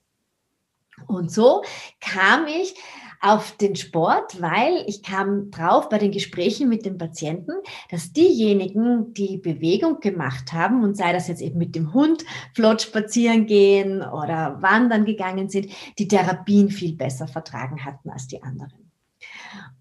[1.07, 1.63] Und so
[1.99, 2.75] kam ich
[3.23, 7.53] auf den Sport, weil ich kam drauf bei den Gesprächen mit den Patienten,
[7.89, 12.81] dass diejenigen, die Bewegung gemacht haben und sei das jetzt eben mit dem Hund flott
[12.81, 18.91] spazieren gehen oder wandern gegangen sind, die Therapien viel besser vertragen hatten als die anderen.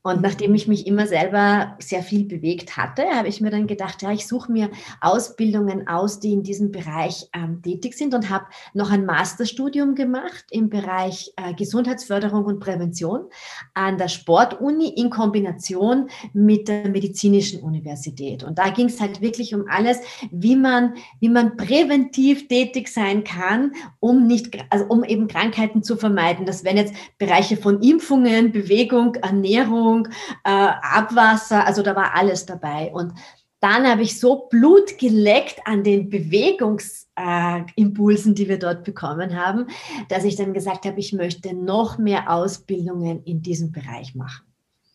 [0.04, 4.02] Und nachdem ich mich immer selber sehr viel bewegt hatte, habe ich mir dann gedacht,
[4.02, 4.68] ja, ich suche mir
[5.00, 10.44] Ausbildungen aus, die in diesem Bereich ähm, tätig sind und habe noch ein Masterstudium gemacht
[10.50, 13.26] im Bereich äh, Gesundheitsförderung und Prävention
[13.74, 18.42] an der Sportuni in Kombination mit der medizinischen Universität.
[18.42, 20.00] Und da ging es halt wirklich um alles,
[20.32, 25.96] wie man, wie man präventiv tätig sein kann, um nicht, also um eben Krankheiten zu
[25.96, 26.44] vermeiden.
[26.44, 30.08] Das wären jetzt Bereiche von Impfungen, Bewegung, Ernährung, Ernährung,
[30.44, 32.90] äh, Abwasser, also da war alles dabei.
[32.92, 33.12] Und
[33.60, 39.68] dann habe ich so Blut geleckt an den Bewegungsimpulsen, äh, die wir dort bekommen haben,
[40.08, 44.51] dass ich dann gesagt habe, ich möchte noch mehr Ausbildungen in diesem Bereich machen.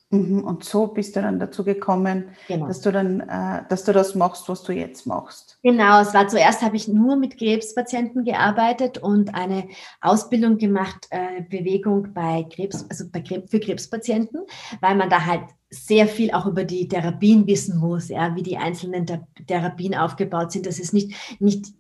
[0.10, 2.68] Mhm, und so bist du dann dazu gekommen, genau.
[2.68, 5.60] dass, du dann, äh, dass du das machst, was du jetzt machst.
[5.64, 9.68] Genau, es war zuerst habe ich nur mit Krebspatienten gearbeitet und eine
[10.00, 14.46] Ausbildung gemacht, äh, Bewegung bei Krebs, also bei Krebs, für Krebspatienten,
[14.80, 18.58] weil man da halt sehr viel auch über die Therapien wissen muss, ja, wie die
[18.58, 19.06] einzelnen
[19.48, 20.66] Therapien aufgebaut sind.
[20.66, 21.74] Das ist nicht, nicht,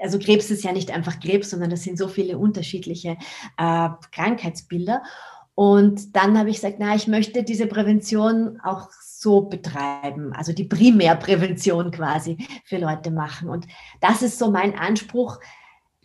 [0.00, 3.18] also Krebs ist ja nicht einfach Krebs, sondern das sind so viele unterschiedliche
[3.58, 5.02] äh, Krankheitsbilder.
[5.58, 10.62] Und dann habe ich gesagt, na, ich möchte diese Prävention auch so betreiben, also die
[10.62, 13.48] Primärprävention quasi für Leute machen.
[13.48, 13.66] Und
[14.00, 15.40] das ist so mein Anspruch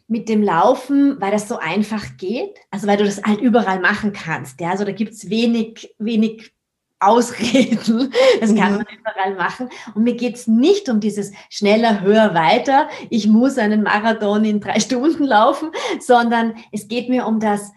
[0.07, 4.11] mit dem Laufen, weil das so einfach geht, also weil du das halt überall machen
[4.11, 4.59] kannst.
[4.59, 6.51] Ja, also da gibt es wenig, wenig
[6.99, 8.11] Ausreden.
[8.41, 8.77] Das kann mhm.
[8.77, 9.69] man überall machen.
[9.93, 12.89] Und mir geht es nicht um dieses schneller, höher, weiter.
[13.11, 17.71] Ich muss einen Marathon in drei Stunden laufen, sondern es geht mir um das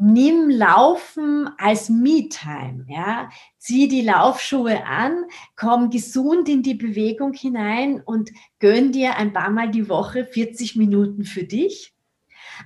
[0.00, 3.28] nimm Laufen als Me-Time, ja.
[3.58, 5.24] Zieh die Laufschuhe an,
[5.56, 10.76] komm gesund in die Bewegung hinein und gönn dir ein paar Mal die Woche 40
[10.76, 11.92] Minuten für dich.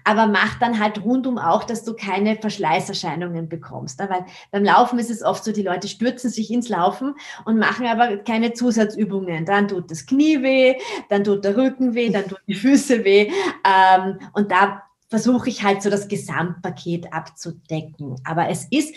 [0.04, 3.98] Aber mach dann halt rundum auch, dass du keine Verschleißerscheinungen bekommst.
[3.98, 7.14] Weil beim Laufen ist es oft so, die Leute stürzen sich ins Laufen
[7.44, 9.46] und machen aber keine Zusatzübungen.
[9.46, 10.76] Dann tut das Knie weh,
[11.08, 13.30] dann tut der Rücken weh, dann tut die Füße weh.
[13.64, 18.16] Ähm, und da versuche ich halt so das Gesamtpaket abzudecken.
[18.24, 18.94] Aber es ist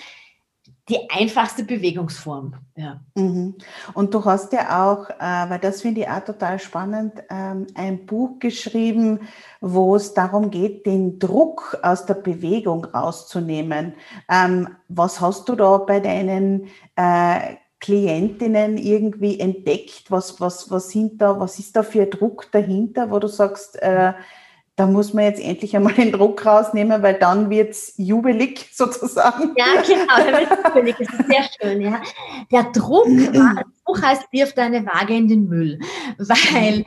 [0.90, 2.56] die einfachste Bewegungsform.
[2.76, 3.02] Ja.
[3.16, 3.56] Mhm.
[3.94, 8.06] Und du hast ja auch, äh, weil das finde ich auch total spannend, ähm, ein
[8.06, 9.20] Buch geschrieben,
[9.62, 13.94] wo es darum geht, den Druck aus der Bewegung rauszunehmen.
[14.30, 20.10] Ähm, was hast du da bei deinen äh, Klientinnen irgendwie entdeckt?
[20.10, 24.14] Was, was, was, sind da, was ist da für Druck dahinter, wo du sagst, äh,
[24.82, 29.54] da muss man jetzt endlich einmal den Druck rausnehmen, weil dann wird es jubelig sozusagen.
[29.56, 30.96] Ja, genau, dann wird es jubelig.
[30.98, 31.82] Das ist sehr schön.
[31.82, 32.02] Ja.
[32.52, 35.78] Der Druck, das Buch heißt, wirf deine Waage in den Müll,
[36.18, 36.84] weil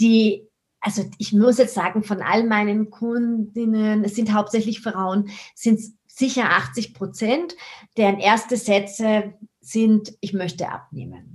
[0.00, 0.48] die,
[0.80, 6.44] also ich muss jetzt sagen, von all meinen Kundinnen, es sind hauptsächlich Frauen, sind sicher
[6.44, 7.56] 80 Prozent,
[7.98, 11.33] deren erste Sätze sind, ich möchte abnehmen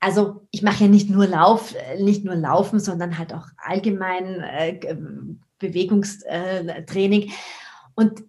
[0.00, 4.40] also ich mache ja nicht nur Lauf, äh, nicht nur Laufen, sondern halt auch allgemein
[4.40, 4.96] äh,
[5.58, 7.32] Bewegungstraining.
[7.94, 8.24] Und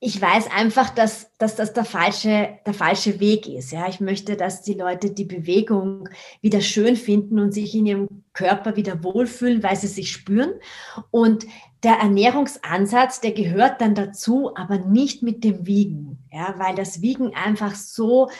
[0.00, 3.72] ich weiß einfach, dass, dass das der falsche, der falsche Weg ist.
[3.72, 6.08] Ja, ich möchte, dass die Leute die Bewegung
[6.40, 10.52] wieder schön finden und sich in ihrem Körper wieder wohlfühlen, weil sie sich spüren.
[11.10, 11.46] Und
[11.82, 17.34] der Ernährungsansatz, der gehört dann dazu, aber nicht mit dem Wiegen, ja, weil das Wiegen
[17.34, 18.30] einfach so,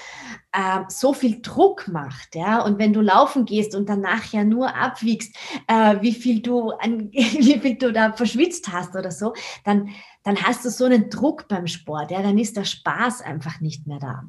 [0.53, 2.65] äh, so viel Druck macht, ja.
[2.65, 5.35] Und wenn du laufen gehst und danach ja nur abwiegst,
[5.67, 9.89] äh, wie viel du, an, wie viel du da verschwitzt hast oder so, dann,
[10.23, 13.87] dann hast du so einen Druck beim Sport, ja, dann ist der Spaß einfach nicht
[13.87, 14.25] mehr da.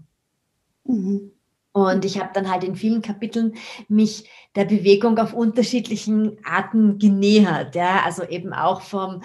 [0.86, 1.32] Mhm.
[1.71, 3.54] Und ich habe dann halt in vielen Kapiteln
[3.88, 7.75] mich der Bewegung auf unterschiedlichen Arten genähert.
[7.75, 8.04] Ja?
[8.04, 9.21] Also eben auch vom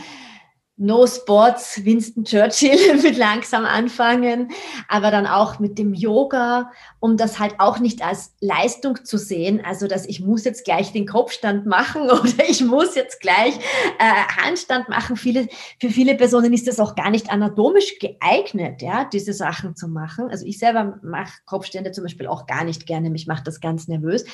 [0.76, 4.50] No Sports, Winston Churchill mit langsam anfangen,
[4.88, 9.64] aber dann auch mit dem Yoga, um das halt auch nicht als Leistung zu sehen,
[9.64, 13.54] also dass ich muss jetzt gleich den Kopfstand machen oder ich muss jetzt gleich
[14.00, 15.16] äh, Handstand machen.
[15.16, 15.48] Viele,
[15.80, 20.28] für viele Personen ist das auch gar nicht anatomisch geeignet, ja, diese Sachen zu machen.
[20.28, 23.86] Also ich selber mache Kopfstände zum Beispiel auch gar nicht gerne, mich macht das ganz
[23.86, 24.24] nervös,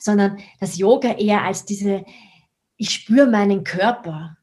[0.00, 2.06] sondern das Yoga eher als diese,
[2.78, 4.38] ich spüre meinen Körper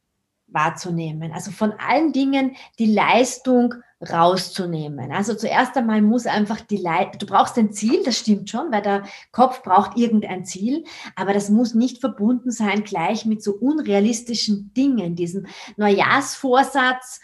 [0.51, 1.31] wahrzunehmen.
[1.31, 5.11] Also von allen Dingen die Leistung rauszunehmen.
[5.11, 8.81] Also zuerst einmal muss einfach die Leistung, du brauchst ein Ziel, das stimmt schon, weil
[8.81, 10.85] der Kopf braucht irgendein Ziel,
[11.15, 17.19] aber das muss nicht verbunden sein gleich mit so unrealistischen Dingen, diesem Neujahrsvorsatz,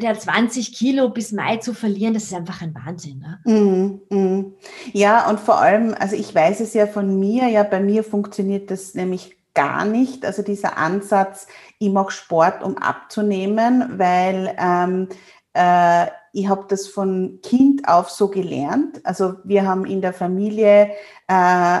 [0.00, 3.18] der 20 Kilo bis Mai zu verlieren, das ist einfach ein Wahnsinn.
[3.18, 4.00] Ne?
[4.10, 4.54] Mm, mm.
[4.92, 8.70] Ja, und vor allem, also ich weiß es ja von mir, ja, bei mir funktioniert
[8.70, 10.24] das nämlich gar nicht.
[10.24, 11.46] Also dieser Ansatz,
[11.78, 15.08] ich mache Sport, um abzunehmen, weil ähm,
[15.54, 19.00] äh, ich habe das von Kind auf so gelernt.
[19.04, 20.90] Also wir haben in der Familie
[21.26, 21.80] äh,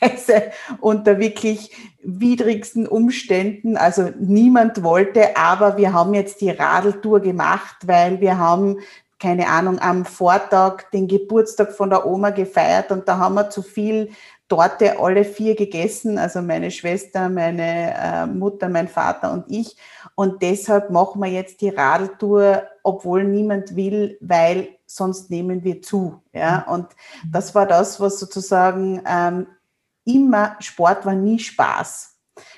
[0.00, 7.76] teilweise unter wirklich widrigsten Umständen, also niemand wollte, aber wir haben jetzt die Radeltour gemacht,
[7.86, 8.78] weil wir haben
[9.20, 13.62] keine Ahnung, am Vortag den Geburtstag von der Oma gefeiert und da haben wir zu
[13.62, 14.10] viel
[14.48, 19.76] Torte alle vier gegessen, also meine Schwester, meine äh, Mutter, mein Vater und ich.
[20.14, 26.22] Und deshalb machen wir jetzt die Radeltour, obwohl niemand will, weil sonst nehmen wir zu.
[26.32, 26.64] Ja?
[26.68, 26.86] Und
[27.30, 29.46] das war das, was sozusagen ähm,
[30.04, 32.14] immer, Sport war nie Spaß.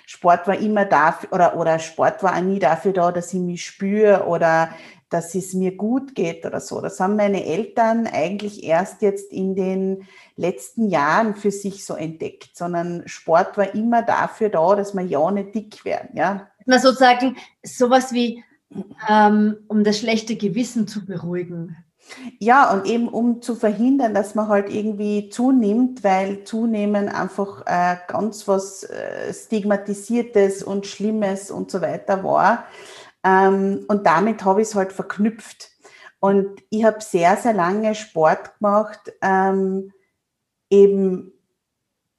[0.06, 3.64] Sport war immer dafür, oder, oder Sport war auch nie dafür da, dass ich mich
[3.64, 4.70] spüre oder
[5.10, 6.80] dass es mir gut geht oder so.
[6.80, 12.56] Das haben meine Eltern eigentlich erst jetzt in den letzten Jahren für sich so entdeckt,
[12.56, 16.10] sondern Sport war immer dafür da, dass wir ja nicht dick werden.
[16.16, 16.48] Ja?
[16.64, 18.44] Man sozusagen sowas wie,
[19.08, 21.76] ähm, um das schlechte Gewissen zu beruhigen.
[22.38, 27.96] Ja, und eben um zu verhindern, dass man halt irgendwie zunimmt, weil zunehmen einfach äh,
[28.08, 32.64] ganz was äh, Stigmatisiertes und Schlimmes und so weiter war.
[33.24, 35.70] Ähm, und damit habe ich es halt verknüpft.
[36.20, 39.92] Und ich habe sehr, sehr lange Sport gemacht, ähm,
[40.68, 41.32] eben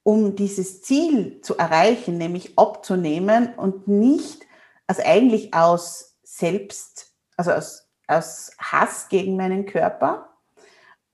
[0.04, 4.42] um dieses Ziel zu erreichen, nämlich abzunehmen und nicht,
[4.88, 10.30] also eigentlich aus Selbst, also aus, aus Hass gegen meinen Körper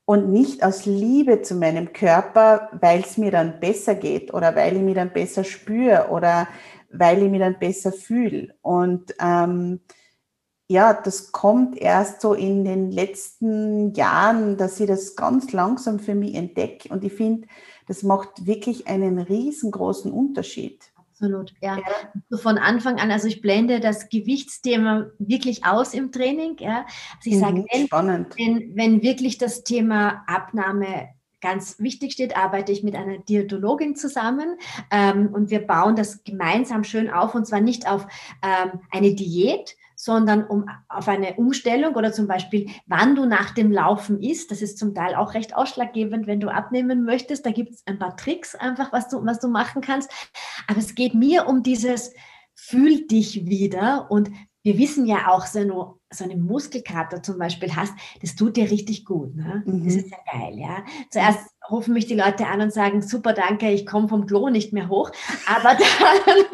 [0.06, 4.76] und nicht aus Liebe zu meinem Körper, weil es mir dann besser geht oder weil
[4.76, 6.48] ich mich dann besser spüre oder
[6.90, 8.54] weil ich mich dann besser fühle.
[8.62, 9.80] Und ähm,
[10.68, 16.14] ja, das kommt erst so in den letzten Jahren, dass ich das ganz langsam für
[16.14, 16.90] mich entdecke.
[16.90, 17.48] Und ich finde,
[17.86, 20.92] das macht wirklich einen riesengroßen Unterschied.
[21.20, 21.78] Absolut, ja.
[21.78, 22.38] ja.
[22.38, 26.58] Von Anfang an, also ich blende das Gewichtsthema wirklich aus im Training.
[26.60, 26.86] Ja.
[27.16, 31.08] Also ich mhm, sage, wenn, wenn, wenn wirklich das Thema Abnahme
[31.40, 34.56] ganz wichtig steht, arbeite ich mit einer Diätologin zusammen
[34.90, 38.06] ähm, und wir bauen das gemeinsam schön auf und zwar nicht auf
[38.42, 43.72] ähm, eine Diät, sondern um auf eine Umstellung oder zum Beispiel, wann du nach dem
[43.72, 44.52] Laufen isst.
[44.52, 47.44] Das ist zum Teil auch recht ausschlaggebend, wenn du abnehmen möchtest.
[47.44, 50.08] Da gibt es ein paar Tricks einfach, was du, was du machen kannst.
[50.68, 52.14] Aber es geht mir um dieses
[52.54, 54.30] Fühl dich wieder und
[54.68, 55.72] wir wissen ja auch, so eine,
[56.10, 59.34] so eine Muskelkater zum Beispiel hast, das tut dir richtig gut.
[59.34, 59.62] Ne?
[59.64, 59.84] Mhm.
[59.84, 60.84] Das ist ja geil, ja.
[61.10, 61.38] Zuerst
[61.70, 64.88] rufen mich die Leute an und sagen, super, danke, ich komme vom Klo nicht mehr
[64.88, 65.10] hoch.
[65.46, 66.44] Aber dann,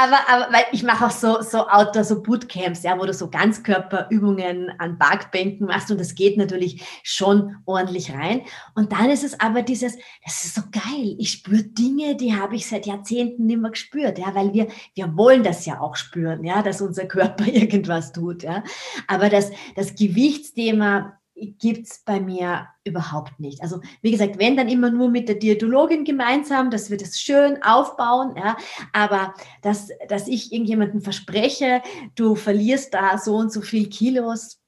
[0.00, 3.28] aber, aber, weil ich mache auch so, so Outdoor, so Bootcamps, ja, wo du so
[3.30, 8.42] Ganzkörperübungen an Parkbänken machst und das geht natürlich schon ordentlich rein.
[8.74, 11.14] Und dann ist es aber dieses, das ist so geil.
[11.18, 15.16] Ich spüre Dinge, die habe ich seit Jahrzehnten nicht mehr gespürt, ja, weil wir, wir
[15.16, 18.62] wollen das ja auch spüren, ja, dass unser Körper irgendwas tut, ja.
[19.06, 21.18] Aber das, das Gewichtsthema,
[21.50, 23.62] gibt es bei mir überhaupt nicht.
[23.62, 27.62] Also wie gesagt, wenn dann immer nur mit der Diätologin gemeinsam, dass wir das schön
[27.62, 28.56] aufbauen, ja,
[28.92, 31.82] aber dass, dass ich irgendjemandem verspreche,
[32.14, 34.60] du verlierst da so und so viel Kilos,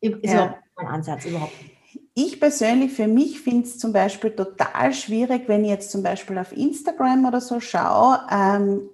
[0.00, 0.32] ist ja.
[0.32, 1.76] überhaupt mein Ansatz überhaupt nicht.
[2.18, 6.38] Ich persönlich, für mich finde es zum Beispiel total schwierig, wenn ich jetzt zum Beispiel
[6.38, 8.20] auf Instagram oder so schaue.
[8.30, 8.88] Ähm,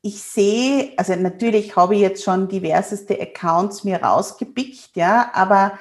[0.00, 5.78] ich sehe, also natürlich habe ich jetzt schon diverseste Accounts mir rausgepickt, ja, aber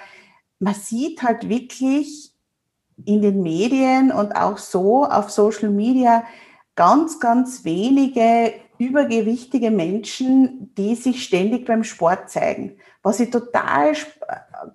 [0.63, 2.31] man sieht halt wirklich
[3.05, 6.23] in den Medien und auch so auf Social Media
[6.75, 13.93] ganz, ganz wenige übergewichtige Menschen, die sich ständig beim Sport zeigen, was ich total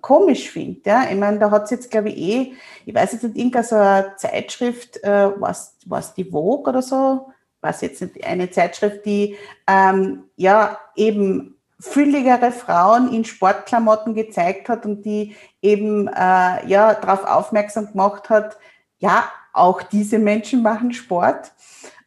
[0.01, 0.81] komisch finde.
[0.85, 1.09] Ja?
[1.09, 2.53] Ich meine, da hat es jetzt, glaube ich, eh,
[2.85, 7.29] ich weiß jetzt nicht, irgendeine so eine Zeitschrift, äh, was, was die Vogue oder so,
[7.61, 9.35] was jetzt nicht, eine Zeitschrift, die
[9.67, 17.25] ähm, ja eben fülligere Frauen in Sportklamotten gezeigt hat und die eben äh, ja darauf
[17.25, 18.57] aufmerksam gemacht hat,
[18.97, 21.53] ja, auch diese Menschen machen Sport.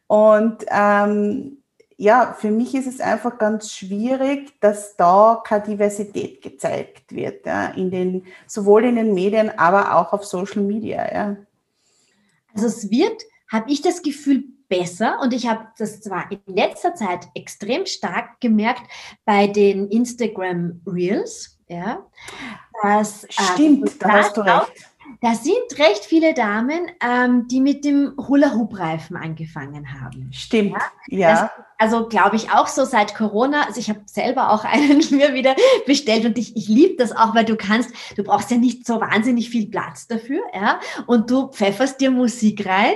[0.07, 1.57] Und ähm,
[1.97, 7.67] ja, für mich ist es einfach ganz schwierig, dass da keine Diversität gezeigt wird, ja,
[7.67, 11.13] in den, sowohl in den Medien, aber auch auf Social Media.
[11.13, 11.37] Ja.
[12.53, 14.43] Also es wird, habe ich das Gefühl,
[14.73, 18.81] besser und ich habe das zwar in letzter Zeit extrem stark gemerkt
[19.23, 22.03] bei den Instagram Reels, ja,
[22.81, 24.89] dass äh, stimmt, äh, da hast du recht.
[25.21, 30.29] Da sind recht viele Damen, ähm, die mit dem Hula-Hoop-Reifen angefangen haben.
[30.31, 30.75] Stimmt,
[31.07, 31.29] ja.
[31.29, 31.51] ja.
[31.77, 33.65] also glaube ich auch so seit Corona.
[33.65, 35.55] Also ich habe selber auch einen mir wieder
[35.85, 38.99] bestellt und ich, ich liebe das auch, weil du kannst, du brauchst ja nicht so
[38.99, 40.79] wahnsinnig viel Platz dafür, ja.
[41.05, 42.95] Und du pfefferst dir Musik rein.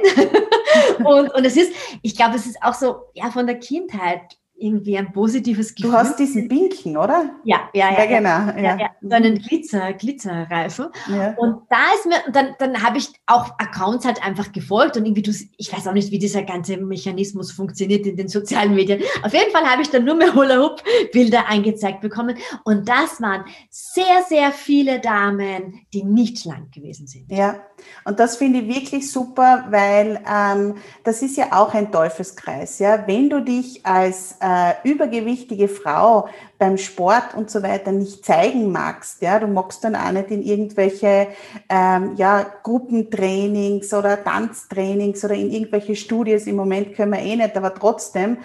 [1.03, 4.97] und, und es ist, ich glaube, es ist auch so, ja, von der Kindheit irgendwie
[4.97, 5.91] ein positives Gefühl.
[5.91, 7.31] Du hast diesen pinken, oder?
[7.43, 8.03] Ja, ja, ja.
[8.03, 8.61] ja genau.
[8.61, 8.77] Ja.
[8.77, 10.87] ja, so einen Glitzer, Glitzerreifen.
[11.09, 11.33] Ja.
[11.37, 15.21] Und da ist mir, dann, dann habe ich auch Accounts halt einfach gefolgt und irgendwie,
[15.21, 19.01] du, ich weiß auch nicht, wie dieser ganze Mechanismus funktioniert in den sozialen Medien.
[19.23, 22.37] Auf jeden Fall habe ich dann nur mehr Hula-Hoop-Bilder angezeigt bekommen.
[22.63, 27.31] Und das waren sehr, sehr viele Damen, die nicht schlank gewesen sind.
[27.31, 27.61] Ja,
[28.05, 32.79] und das finde ich wirklich super, weil ähm, das ist ja auch ein Teufelskreis.
[32.79, 33.05] Ja?
[33.07, 39.21] Wenn du dich als äh, übergewichtige Frau beim Sport und so weiter nicht zeigen magst,
[39.21, 41.27] ja, du magst dann auch nicht in irgendwelche
[41.69, 47.57] ähm, ja, Gruppentrainings oder Tanztrainings oder in irgendwelche Studios, im Moment können wir eh nicht,
[47.57, 48.37] aber trotzdem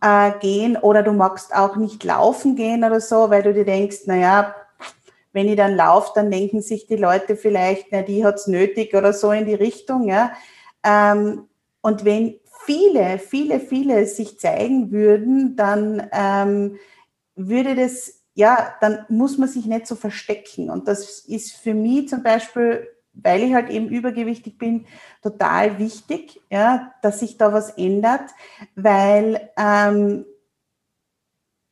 [0.00, 4.06] äh, gehen oder du magst auch nicht laufen gehen oder so, weil du dir denkst,
[4.06, 4.54] naja,
[5.34, 9.12] wenn ich dann laufe, dann denken sich die Leute vielleicht, na, die hat's nötig oder
[9.12, 10.32] so in die Richtung, ja.
[10.82, 11.48] Ähm,
[11.82, 16.78] und wenn viele, viele, viele sich zeigen würden, dann ähm,
[17.34, 20.70] würde das, ja, dann muss man sich nicht so verstecken.
[20.70, 24.86] Und das ist für mich zum Beispiel, weil ich halt eben übergewichtig bin,
[25.22, 28.30] total wichtig, ja, dass sich da was ändert,
[28.74, 30.24] weil ähm,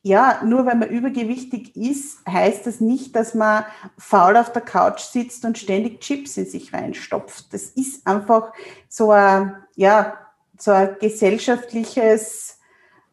[0.03, 3.66] ja, nur weil man übergewichtig ist, heißt das nicht, dass man
[3.99, 7.53] faul auf der Couch sitzt und ständig Chips in sich reinstopft.
[7.53, 8.53] Das ist einfach
[8.88, 10.18] so ein, ja,
[10.61, 12.59] so ein gesellschaftliches,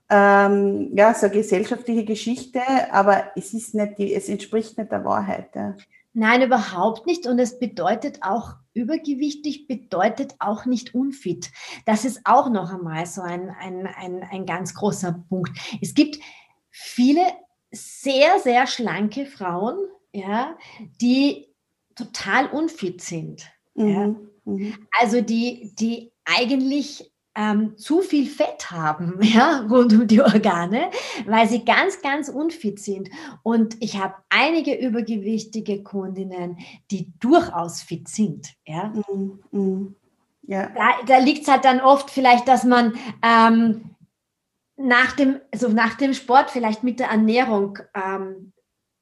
[0.10, 5.06] ähm, ja, so eine gesellschaftliche Geschichte, aber es ist nicht die, es entspricht nicht der
[5.06, 5.56] Wahrheit.
[5.56, 5.76] Ja.
[6.14, 7.28] Nein, überhaupt nicht.
[7.28, 11.52] Und es bedeutet auch, übergewichtig bedeutet auch nicht unfit.
[11.86, 15.52] Das ist auch noch einmal so ein, ein, ein, ein ganz großer Punkt.
[15.80, 16.18] Es gibt
[16.72, 17.22] viele
[17.72, 19.78] sehr, sehr schlanke Frauen,
[20.12, 20.58] ja,
[21.02, 21.54] die
[21.93, 23.48] total unfit sind.
[23.76, 23.88] Mhm.
[23.88, 24.16] Ja.
[24.45, 24.88] Mhm.
[25.00, 30.90] Also die, die eigentlich ähm, zu viel Fett haben, ja, rund um die Organe,
[31.26, 33.10] weil sie ganz, ganz unfit sind.
[33.44, 36.58] Und ich habe einige übergewichtige Kundinnen,
[36.90, 38.92] die durchaus fit sind, ja.
[39.08, 39.40] Mhm.
[39.52, 39.96] Mhm.
[40.42, 40.70] ja.
[40.70, 43.92] Da, da liegt es halt dann oft vielleicht, dass man ähm,
[44.76, 48.54] nach dem, also nach dem Sport vielleicht mit der Ernährung ähm,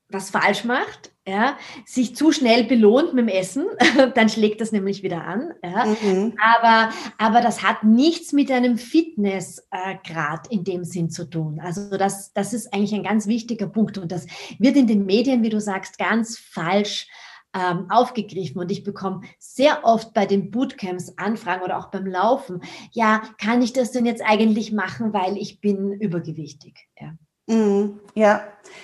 [0.10, 3.66] was falsch macht, ja, sich zu schnell belohnt mit dem Essen,
[4.16, 5.54] dann schlägt das nämlich wieder an.
[5.64, 5.86] Ja.
[5.86, 6.34] Mhm.
[6.40, 11.60] Aber, aber das hat nichts mit einem Fitnessgrad äh, in dem Sinn zu tun.
[11.60, 14.28] Also das, das ist eigentlich ein ganz wichtiger Punkt und das
[14.60, 17.08] wird in den Medien, wie du sagst, ganz falsch
[17.56, 18.60] ähm, aufgegriffen.
[18.60, 22.62] Und ich bekomme sehr oft bei den Bootcamps Anfragen oder auch beim Laufen,
[22.92, 26.88] ja, kann ich das denn jetzt eigentlich machen, weil ich bin übergewichtig?
[27.00, 27.16] Ja.
[27.48, 28.42] Mm, ja,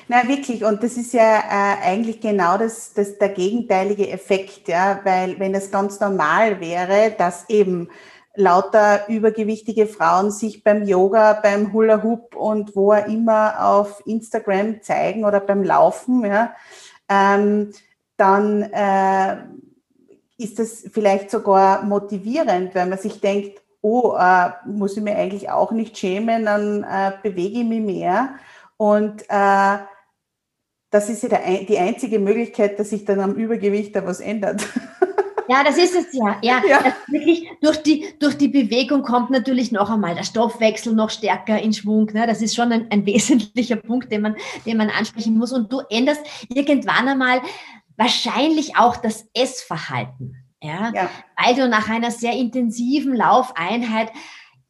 [0.08, 0.64] na wirklich.
[0.64, 5.56] Und das ist ja äh, eigentlich genau das, das der gegenteilige Effekt, ja, weil wenn
[5.56, 7.90] es ganz normal wäre, dass eben
[8.36, 14.82] lauter übergewichtige Frauen sich beim Yoga, beim Hula Hoop und wo auch immer auf Instagram
[14.82, 16.56] zeigen oder beim Laufen, ja,
[17.10, 17.72] ähm,
[18.18, 19.38] dann äh,
[20.38, 25.50] ist das vielleicht sogar motivierend, wenn man sich denkt, oh, äh, muss ich mir eigentlich
[25.50, 28.36] auch nicht schämen, dann äh, bewege ich mich mehr.
[28.78, 29.78] Und äh,
[30.90, 34.68] das ist ja der, die einzige Möglichkeit, dass sich dann am Übergewicht da was ändert.
[35.48, 36.38] Ja, das ist es ja.
[36.42, 36.94] Ja, ja.
[37.10, 41.74] wirklich durch die, durch die Bewegung kommt natürlich noch einmal der Stoffwechsel noch stärker in
[41.74, 42.06] Schwung.
[42.14, 42.26] Ne?
[42.26, 45.52] Das ist schon ein, ein wesentlicher Punkt, den man, den man ansprechen muss.
[45.52, 47.42] Und du änderst irgendwann einmal
[47.98, 50.41] wahrscheinlich auch das Essverhalten.
[50.62, 50.92] Ja?
[50.94, 51.10] ja?
[51.38, 54.12] Weil du nach einer sehr intensiven Laufeinheit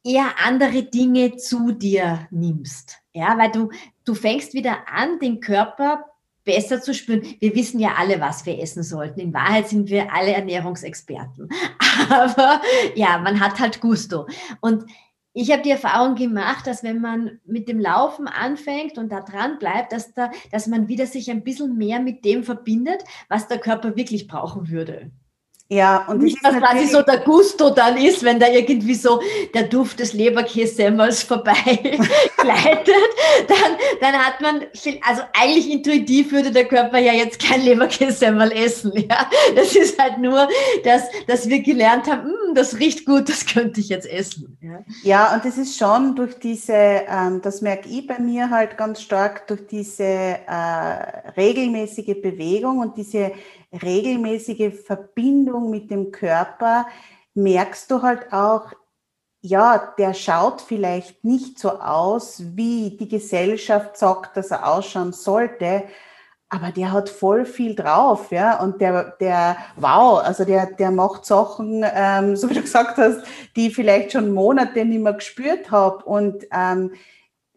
[0.04, 2.98] eher andere Dinge zu dir nimmst.
[3.12, 3.70] Ja, weil du,
[4.04, 6.04] du fängst wieder an, den Körper
[6.44, 7.22] besser zu spüren.
[7.38, 9.20] Wir wissen ja alle, was wir essen sollten.
[9.20, 11.48] In Wahrheit sind wir alle Ernährungsexperten.
[12.10, 12.60] Aber
[12.94, 14.26] ja, man hat halt Gusto.
[14.60, 14.84] Und
[15.34, 19.58] ich habe die Erfahrung gemacht, dass wenn man mit dem Laufen anfängt und da dran
[19.58, 23.58] bleibt, dass, da, dass man wieder sich ein bisschen mehr mit dem verbindet, was der
[23.58, 25.10] Körper wirklich brauchen würde.
[25.72, 29.22] Ja, und nicht, dass quasi so der Gusto dann ist, wenn da irgendwie so
[29.54, 31.54] der Duft des Leberkässemmels vorbei
[32.36, 32.94] gleitet,
[33.48, 34.66] dann, dann hat man,
[35.00, 39.30] also eigentlich intuitiv würde der Körper ja jetzt kein Leberkässemmel essen, ja.
[39.56, 40.46] Das ist halt nur,
[40.84, 44.58] dass, dass wir gelernt haben, hm, das riecht gut, das könnte ich jetzt essen.
[44.60, 48.76] Ja, ja und das ist schon durch diese, ähm, das merke ich bei mir halt
[48.76, 53.32] ganz stark, durch diese äh, regelmäßige Bewegung und diese
[53.72, 56.86] regelmäßige Verbindung mit dem Körper
[57.34, 58.72] merkst du halt auch,
[59.40, 65.84] ja, der schaut vielleicht nicht so aus, wie die Gesellschaft sagt, dass er ausschauen sollte,
[66.48, 71.24] aber der hat voll viel drauf, ja, und der, der, wow, also der, der macht
[71.24, 73.22] Sachen, ähm, so wie du gesagt hast,
[73.56, 76.92] die ich vielleicht schon Monate nicht mehr gespürt habe und ähm,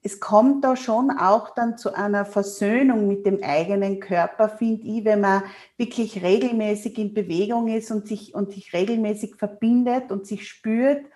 [0.05, 5.03] es kommt da schon auch dann zu einer Versöhnung mit dem eigenen Körper, finde ich,
[5.03, 5.41] wenn man
[5.77, 11.07] wirklich regelmäßig in Bewegung ist und sich, und sich regelmäßig verbindet und sich spürt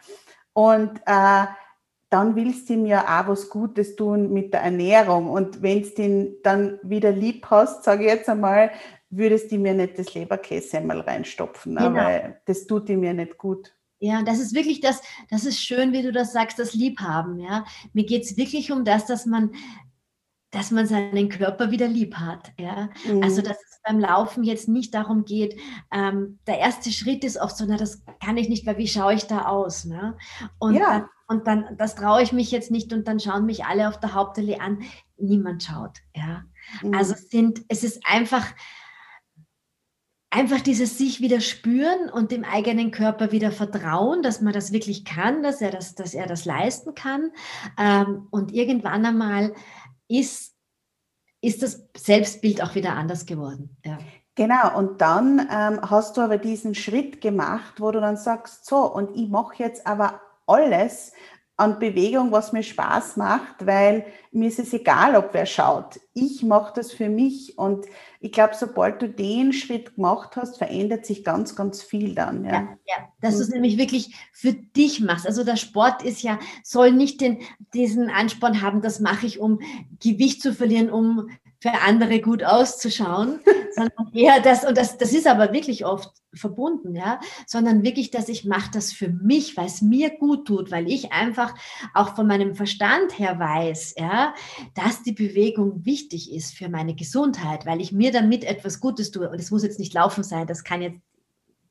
[0.54, 1.46] und äh,
[2.10, 5.30] dann willst du ihm ja auch was Gutes tun mit der Ernährung.
[5.30, 8.72] Und wenn du ihn dann wieder lieb hast, sage ich jetzt einmal,
[9.12, 11.94] würdest du mir nicht das Leberkäse einmal reinstopfen, genau.
[11.94, 13.72] weil das tut ihm ja nicht gut.
[14.00, 17.40] Ja, das ist wirklich das, das ist schön, wie du das sagst, das Liebhaben.
[17.40, 19.52] Ja, mir geht es wirklich um das, dass man,
[20.52, 22.52] dass man seinen Körper wieder lieb hat.
[22.58, 23.24] Ja, mhm.
[23.24, 25.60] also dass es beim Laufen jetzt nicht darum geht.
[25.92, 29.14] Ähm, der erste Schritt ist oft so, na, das kann ich nicht, weil wie schaue
[29.14, 29.86] ich da aus?
[29.86, 30.16] Ne?
[30.60, 31.00] Und ja.
[31.00, 34.00] dann, und dann, das traue ich mich jetzt nicht und dann schauen mich alle auf
[34.00, 34.80] der Hauptallee an.
[35.18, 36.44] Niemand schaut, ja.
[36.82, 36.94] Mhm.
[36.94, 38.46] Also sind, es ist einfach,
[40.32, 45.06] einfach dieses sich wieder spüren und dem eigenen Körper wieder vertrauen, dass man das wirklich
[45.06, 47.32] kann, dass er das, dass er das leisten kann.
[47.78, 49.54] Ähm, und irgendwann einmal
[50.08, 50.56] ist,
[51.42, 53.78] ist das Selbstbild auch wieder anders geworden.
[53.84, 53.98] Ja.
[54.36, 58.78] Genau, und dann ähm, hast du aber diesen Schritt gemacht, wo du dann sagst, so,
[58.86, 61.12] und ich mache jetzt aber alles
[61.60, 66.00] an Bewegung, was mir Spaß macht, weil mir ist es egal, ob wer schaut.
[66.14, 67.86] Ich mache das für mich und
[68.22, 72.46] ich glaube, sobald du den Schritt gemacht hast, verändert sich ganz, ganz viel dann.
[72.46, 72.96] Ja, ja, ja.
[73.22, 75.28] dass du es nämlich wirklich für dich machst.
[75.28, 77.40] Also der Sport ist ja, soll nicht den,
[77.74, 79.60] diesen Ansporn haben, das mache ich, um
[80.00, 81.30] Gewicht zu verlieren, um
[81.60, 83.40] für andere gut auszuschauen,
[83.76, 88.30] sondern eher das, und das, das ist aber wirklich oft verbunden, ja, sondern wirklich, dass
[88.30, 91.54] ich mache das für mich, weil es mir gut tut, weil ich einfach
[91.94, 94.34] auch von meinem Verstand her weiß, ja,
[94.76, 99.30] dass die Bewegung wichtig ist für meine Gesundheit, weil ich mir damit etwas Gutes tue.
[99.30, 101.00] Und es muss jetzt nicht laufen sein, das kann jetzt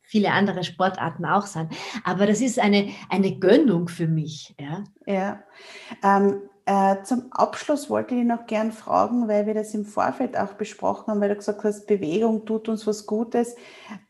[0.03, 1.69] viele andere Sportarten auch sein.
[2.03, 4.55] Aber das ist eine, eine Gönnung für mich.
[4.59, 4.85] Ja.
[5.07, 5.43] ja.
[6.03, 10.53] Ähm, äh, zum Abschluss wollte ich noch gern fragen, weil wir das im Vorfeld auch
[10.53, 13.57] besprochen haben, weil du gesagt hast, Bewegung tut uns was Gutes.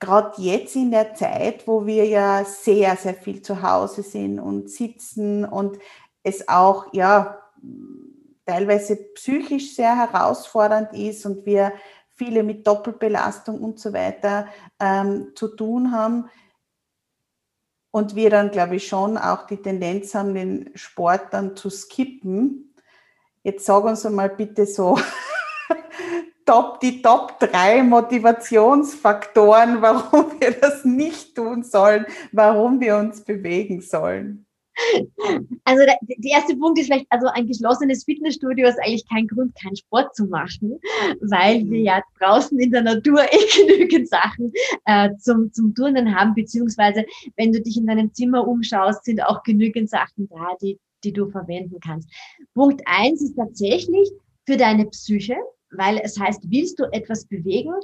[0.00, 4.70] Gerade jetzt in der Zeit, wo wir ja sehr, sehr viel zu Hause sind und
[4.70, 5.78] sitzen und
[6.24, 7.38] es auch, ja,
[8.44, 11.72] teilweise psychisch sehr herausfordernd ist und wir
[12.16, 14.48] viele mit Doppelbelastung und so weiter
[14.80, 16.28] ähm, zu tun haben,
[17.91, 22.74] und wir dann, glaube ich, schon auch die Tendenz haben, den Sport dann zu skippen.
[23.43, 24.99] Jetzt sag uns einmal bitte so
[26.45, 33.80] top, die Top 3 Motivationsfaktoren, warum wir das nicht tun sollen, warum wir uns bewegen
[33.80, 34.47] sollen.
[35.64, 39.55] Also der, der, erste Punkt ist vielleicht, also ein geschlossenes Fitnessstudio ist eigentlich kein Grund,
[39.55, 40.79] keinen Sport zu machen,
[41.20, 44.53] weil wir ja draußen in der Natur eh genügend Sachen
[44.87, 47.05] äh, zum, zum Turnen haben, beziehungsweise
[47.37, 51.29] wenn du dich in deinem Zimmer umschaust, sind auch genügend Sachen da, die, die du
[51.29, 52.09] verwenden kannst.
[52.55, 54.11] Punkt eins ist tatsächlich
[54.47, 55.37] für deine Psyche,
[55.70, 57.74] weil es heißt, willst du etwas bewegen,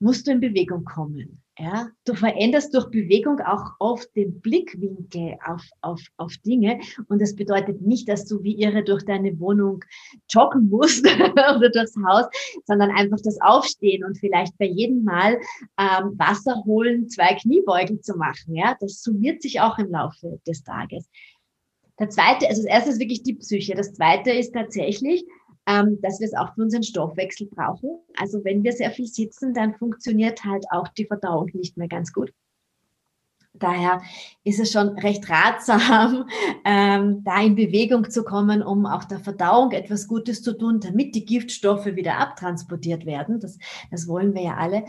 [0.00, 1.42] musst du in Bewegung kommen.
[1.60, 6.80] Ja, du veränderst durch Bewegung auch oft den Blickwinkel auf, auf, auf Dinge.
[7.08, 9.84] Und das bedeutet nicht, dass du wie irre durch deine Wohnung
[10.30, 12.24] joggen musst oder durchs Haus,
[12.64, 15.38] sondern einfach das Aufstehen und vielleicht bei jedem Mal
[15.78, 18.54] ähm, Wasser holen, zwei Kniebeugen zu machen.
[18.54, 21.10] Ja, das summiert sich auch im Laufe des Tages.
[21.98, 23.74] Der zweite, also das erste ist wirklich die Psyche.
[23.74, 25.26] Das zweite ist tatsächlich,
[25.70, 27.98] ähm, dass wir es auch für unseren Stoffwechsel brauchen.
[28.16, 32.12] Also wenn wir sehr viel sitzen, dann funktioniert halt auch die Verdauung nicht mehr ganz
[32.12, 32.32] gut.
[33.52, 34.00] Daher
[34.42, 36.28] ist es schon recht ratsam,
[36.64, 41.14] ähm, da in Bewegung zu kommen, um auch der Verdauung etwas Gutes zu tun, damit
[41.14, 43.38] die Giftstoffe wieder abtransportiert werden.
[43.40, 43.58] Das,
[43.90, 44.84] das wollen wir ja alle.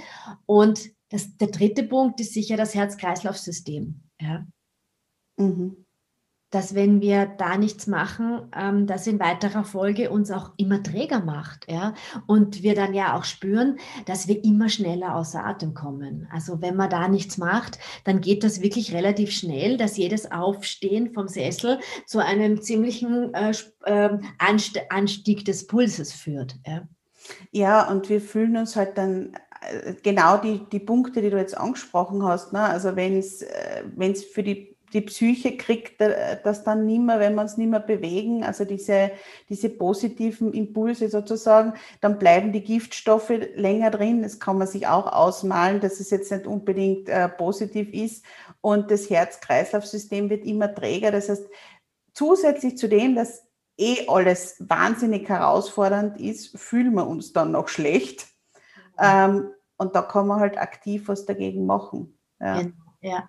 [0.46, 4.02] Und das, der dritte Punkt ist sicher das Herz-Kreislauf-System.
[4.20, 4.46] Ja.
[5.38, 5.86] Mhm
[6.52, 11.22] dass wenn wir da nichts machen, ähm, das in weiterer Folge uns auch immer träger
[11.22, 11.72] macht.
[11.72, 11.94] Ja?
[12.28, 16.28] Und wir dann ja auch spüren, dass wir immer schneller außer Atem kommen.
[16.32, 21.14] Also wenn man da nichts macht, dann geht das wirklich relativ schnell, dass jedes Aufstehen
[21.14, 23.54] vom Sessel zu einem ziemlichen äh,
[23.86, 24.18] äh,
[24.90, 26.60] Anstieg des Pulses führt.
[26.68, 26.88] Ja?
[27.52, 31.58] ja, und wir fühlen uns halt dann äh, genau die, die Punkte, die du jetzt
[31.58, 32.52] angesprochen hast.
[32.52, 32.60] Ne?
[32.60, 37.46] Also wenn es äh, für die die Psyche kriegt das dann nicht mehr, wenn man
[37.46, 39.12] es nicht mehr bewegen, also diese,
[39.50, 44.22] diese positiven Impulse sozusagen, dann bleiben die Giftstoffe länger drin.
[44.24, 48.26] Das kann man sich auch ausmalen, dass es jetzt nicht unbedingt äh, positiv ist.
[48.60, 51.12] Und das Herz-Kreislauf-System wird immer träger.
[51.12, 51.48] Das heißt,
[52.14, 58.28] zusätzlich zu dem, dass eh alles wahnsinnig herausfordernd ist, fühlen wir uns dann noch schlecht.
[58.98, 59.04] Mhm.
[59.04, 62.18] Ähm, und da kann man halt aktiv was dagegen machen.
[62.40, 62.62] Ja.
[62.62, 62.68] ja,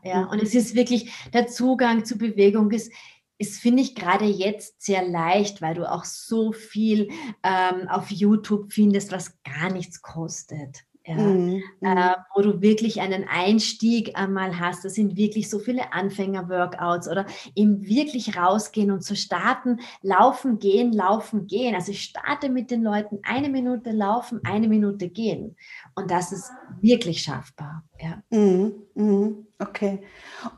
[0.04, 0.24] ja.
[0.26, 2.92] Und es ist wirklich, der Zugang zu Bewegung ist,
[3.38, 7.08] ist, finde ich, gerade jetzt sehr leicht, weil du auch so viel
[7.42, 11.62] ähm, auf YouTube findest, was gar nichts kostet ja, mhm.
[11.80, 12.10] äh, mhm.
[12.34, 14.84] wo du wirklich einen Einstieg einmal hast.
[14.84, 17.26] Das sind wirklich so viele Anfänger-Workouts oder
[17.56, 21.74] eben wirklich rausgehen und zu starten, laufen, gehen, laufen, gehen.
[21.74, 25.56] Also ich starte mit den Leuten eine Minute laufen, eine Minute gehen.
[25.94, 26.50] Und das ist
[26.80, 27.82] wirklich schaffbar.
[28.00, 28.22] Ja.
[28.30, 28.74] Mhm.
[28.94, 29.46] Mhm.
[29.58, 30.02] Okay.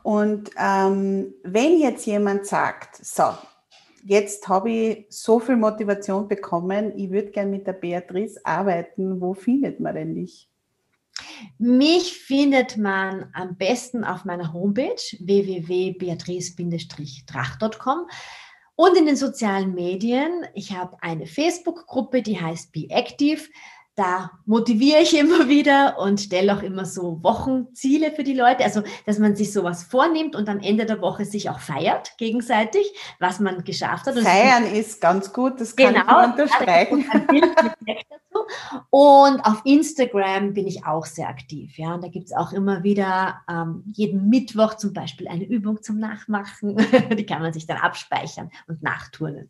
[0.03, 3.23] Und ähm, wenn jetzt jemand sagt, so,
[4.05, 9.19] jetzt habe ich so viel Motivation bekommen, ich würde gerne mit der Beatrice arbeiten.
[9.19, 10.47] Wo findet man denn dich?
[11.57, 18.07] Mich findet man am besten auf meiner Homepage www.beatrice-drach.com
[18.75, 20.45] und in den sozialen Medien.
[20.53, 23.41] Ich habe eine Facebook-Gruppe, die heißt Be Active
[23.95, 28.63] da motiviere ich immer wieder und stelle auch immer so Wochenziele für die Leute.
[28.63, 32.93] Also, dass man sich sowas vornimmt und am Ende der Woche sich auch feiert gegenseitig,
[33.19, 34.17] was man geschafft hat.
[34.17, 37.05] Und Feiern ist ganz gut, das kann genau, ich unterstreichen.
[38.89, 41.77] Und auf Instagram bin ich auch sehr aktiv.
[41.77, 45.81] Ja, und da gibt es auch immer wieder ähm, jeden Mittwoch zum Beispiel eine Übung
[45.81, 46.75] zum Nachmachen.
[47.17, 49.49] die kann man sich dann abspeichern und nachturnen.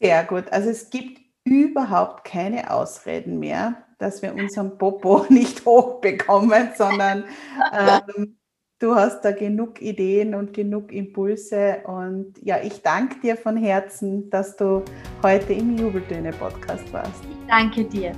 [0.00, 0.50] Sehr gut.
[0.52, 7.24] Also es gibt überhaupt keine Ausreden mehr, dass wir unseren Popo nicht hochbekommen, sondern
[7.72, 8.36] ähm,
[8.80, 11.78] du hast da genug Ideen und genug Impulse.
[11.86, 14.82] Und ja, ich danke dir von Herzen, dass du
[15.22, 17.24] heute im Jubeltöne-Podcast warst.
[17.24, 18.12] Ich danke dir.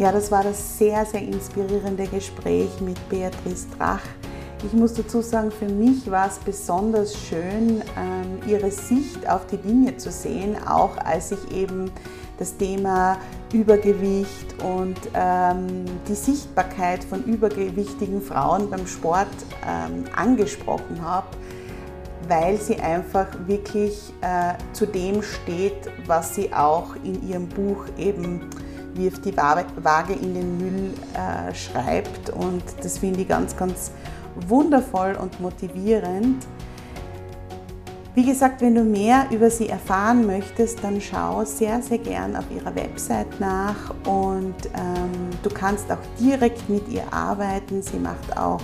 [0.00, 4.02] Ja, das war das sehr, sehr inspirierende Gespräch mit Beatrice Drach.
[4.62, 9.56] Ich muss dazu sagen, für mich war es besonders schön, ähm, ihre Sicht auf die
[9.56, 11.90] Dinge zu sehen, auch als ich eben
[12.38, 13.16] das Thema
[13.54, 19.28] Übergewicht und ähm, die Sichtbarkeit von übergewichtigen Frauen beim Sport
[19.66, 21.28] ähm, angesprochen habe,
[22.28, 28.42] weil sie einfach wirklich äh, zu dem steht, was sie auch in ihrem Buch eben
[28.94, 32.28] wirft die Waage in den Müll äh, schreibt.
[32.30, 33.92] Und das finde ich ganz, ganz
[34.48, 36.46] wundervoll und motivierend.
[38.14, 42.44] Wie gesagt, wenn du mehr über sie erfahren möchtest, dann schau sehr, sehr gern auf
[42.50, 47.82] ihrer Website nach und ähm, du kannst auch direkt mit ihr arbeiten.
[47.82, 48.60] Sie macht auch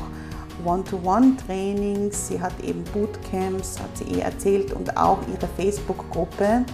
[0.65, 6.65] One-to-One-Trainings, sie hat eben Bootcamps, hat sie eh erzählt, und auch ihre Facebook-Gruppe.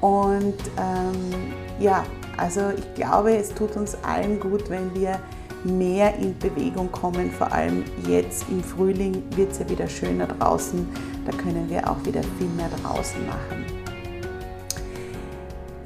[0.00, 2.02] Und ähm, ja,
[2.36, 5.20] also ich glaube, es tut uns allen gut, wenn wir
[5.64, 7.30] mehr in Bewegung kommen.
[7.30, 10.86] Vor allem jetzt im Frühling wird es ja wieder schöner draußen.
[11.26, 13.64] Da können wir auch wieder viel mehr draußen machen.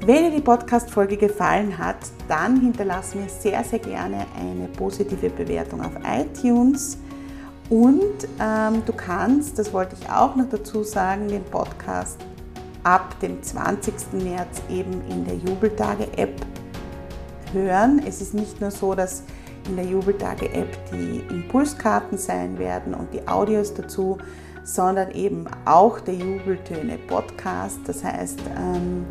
[0.05, 1.97] Wenn dir die Podcast-Folge gefallen hat,
[2.27, 6.99] dann hinterlass mir sehr, sehr gerne eine positive Bewertung auf iTunes.
[7.69, 12.19] Und ähm, du kannst, das wollte ich auch noch dazu sagen, den Podcast
[12.83, 13.93] ab dem 20.
[14.23, 16.45] März eben in der Jubeltage-App
[17.51, 17.99] hören.
[18.05, 19.23] Es ist nicht nur so, dass
[19.67, 24.17] in der Jubeltage-App die Impulskarten sein werden und die Audios dazu,
[24.63, 27.79] sondern eben auch der Jubeltöne-Podcast.
[27.85, 29.05] Das heißt, ähm,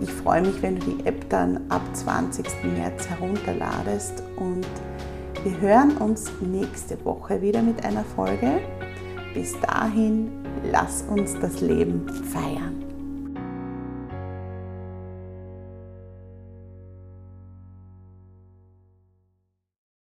[0.00, 2.46] ich freue mich, wenn du die App dann ab 20.
[2.76, 4.66] März herunterladest und
[5.44, 8.60] wir hören uns nächste Woche wieder mit einer Folge.
[9.34, 10.30] Bis dahin,
[10.70, 12.87] lass uns das Leben feiern.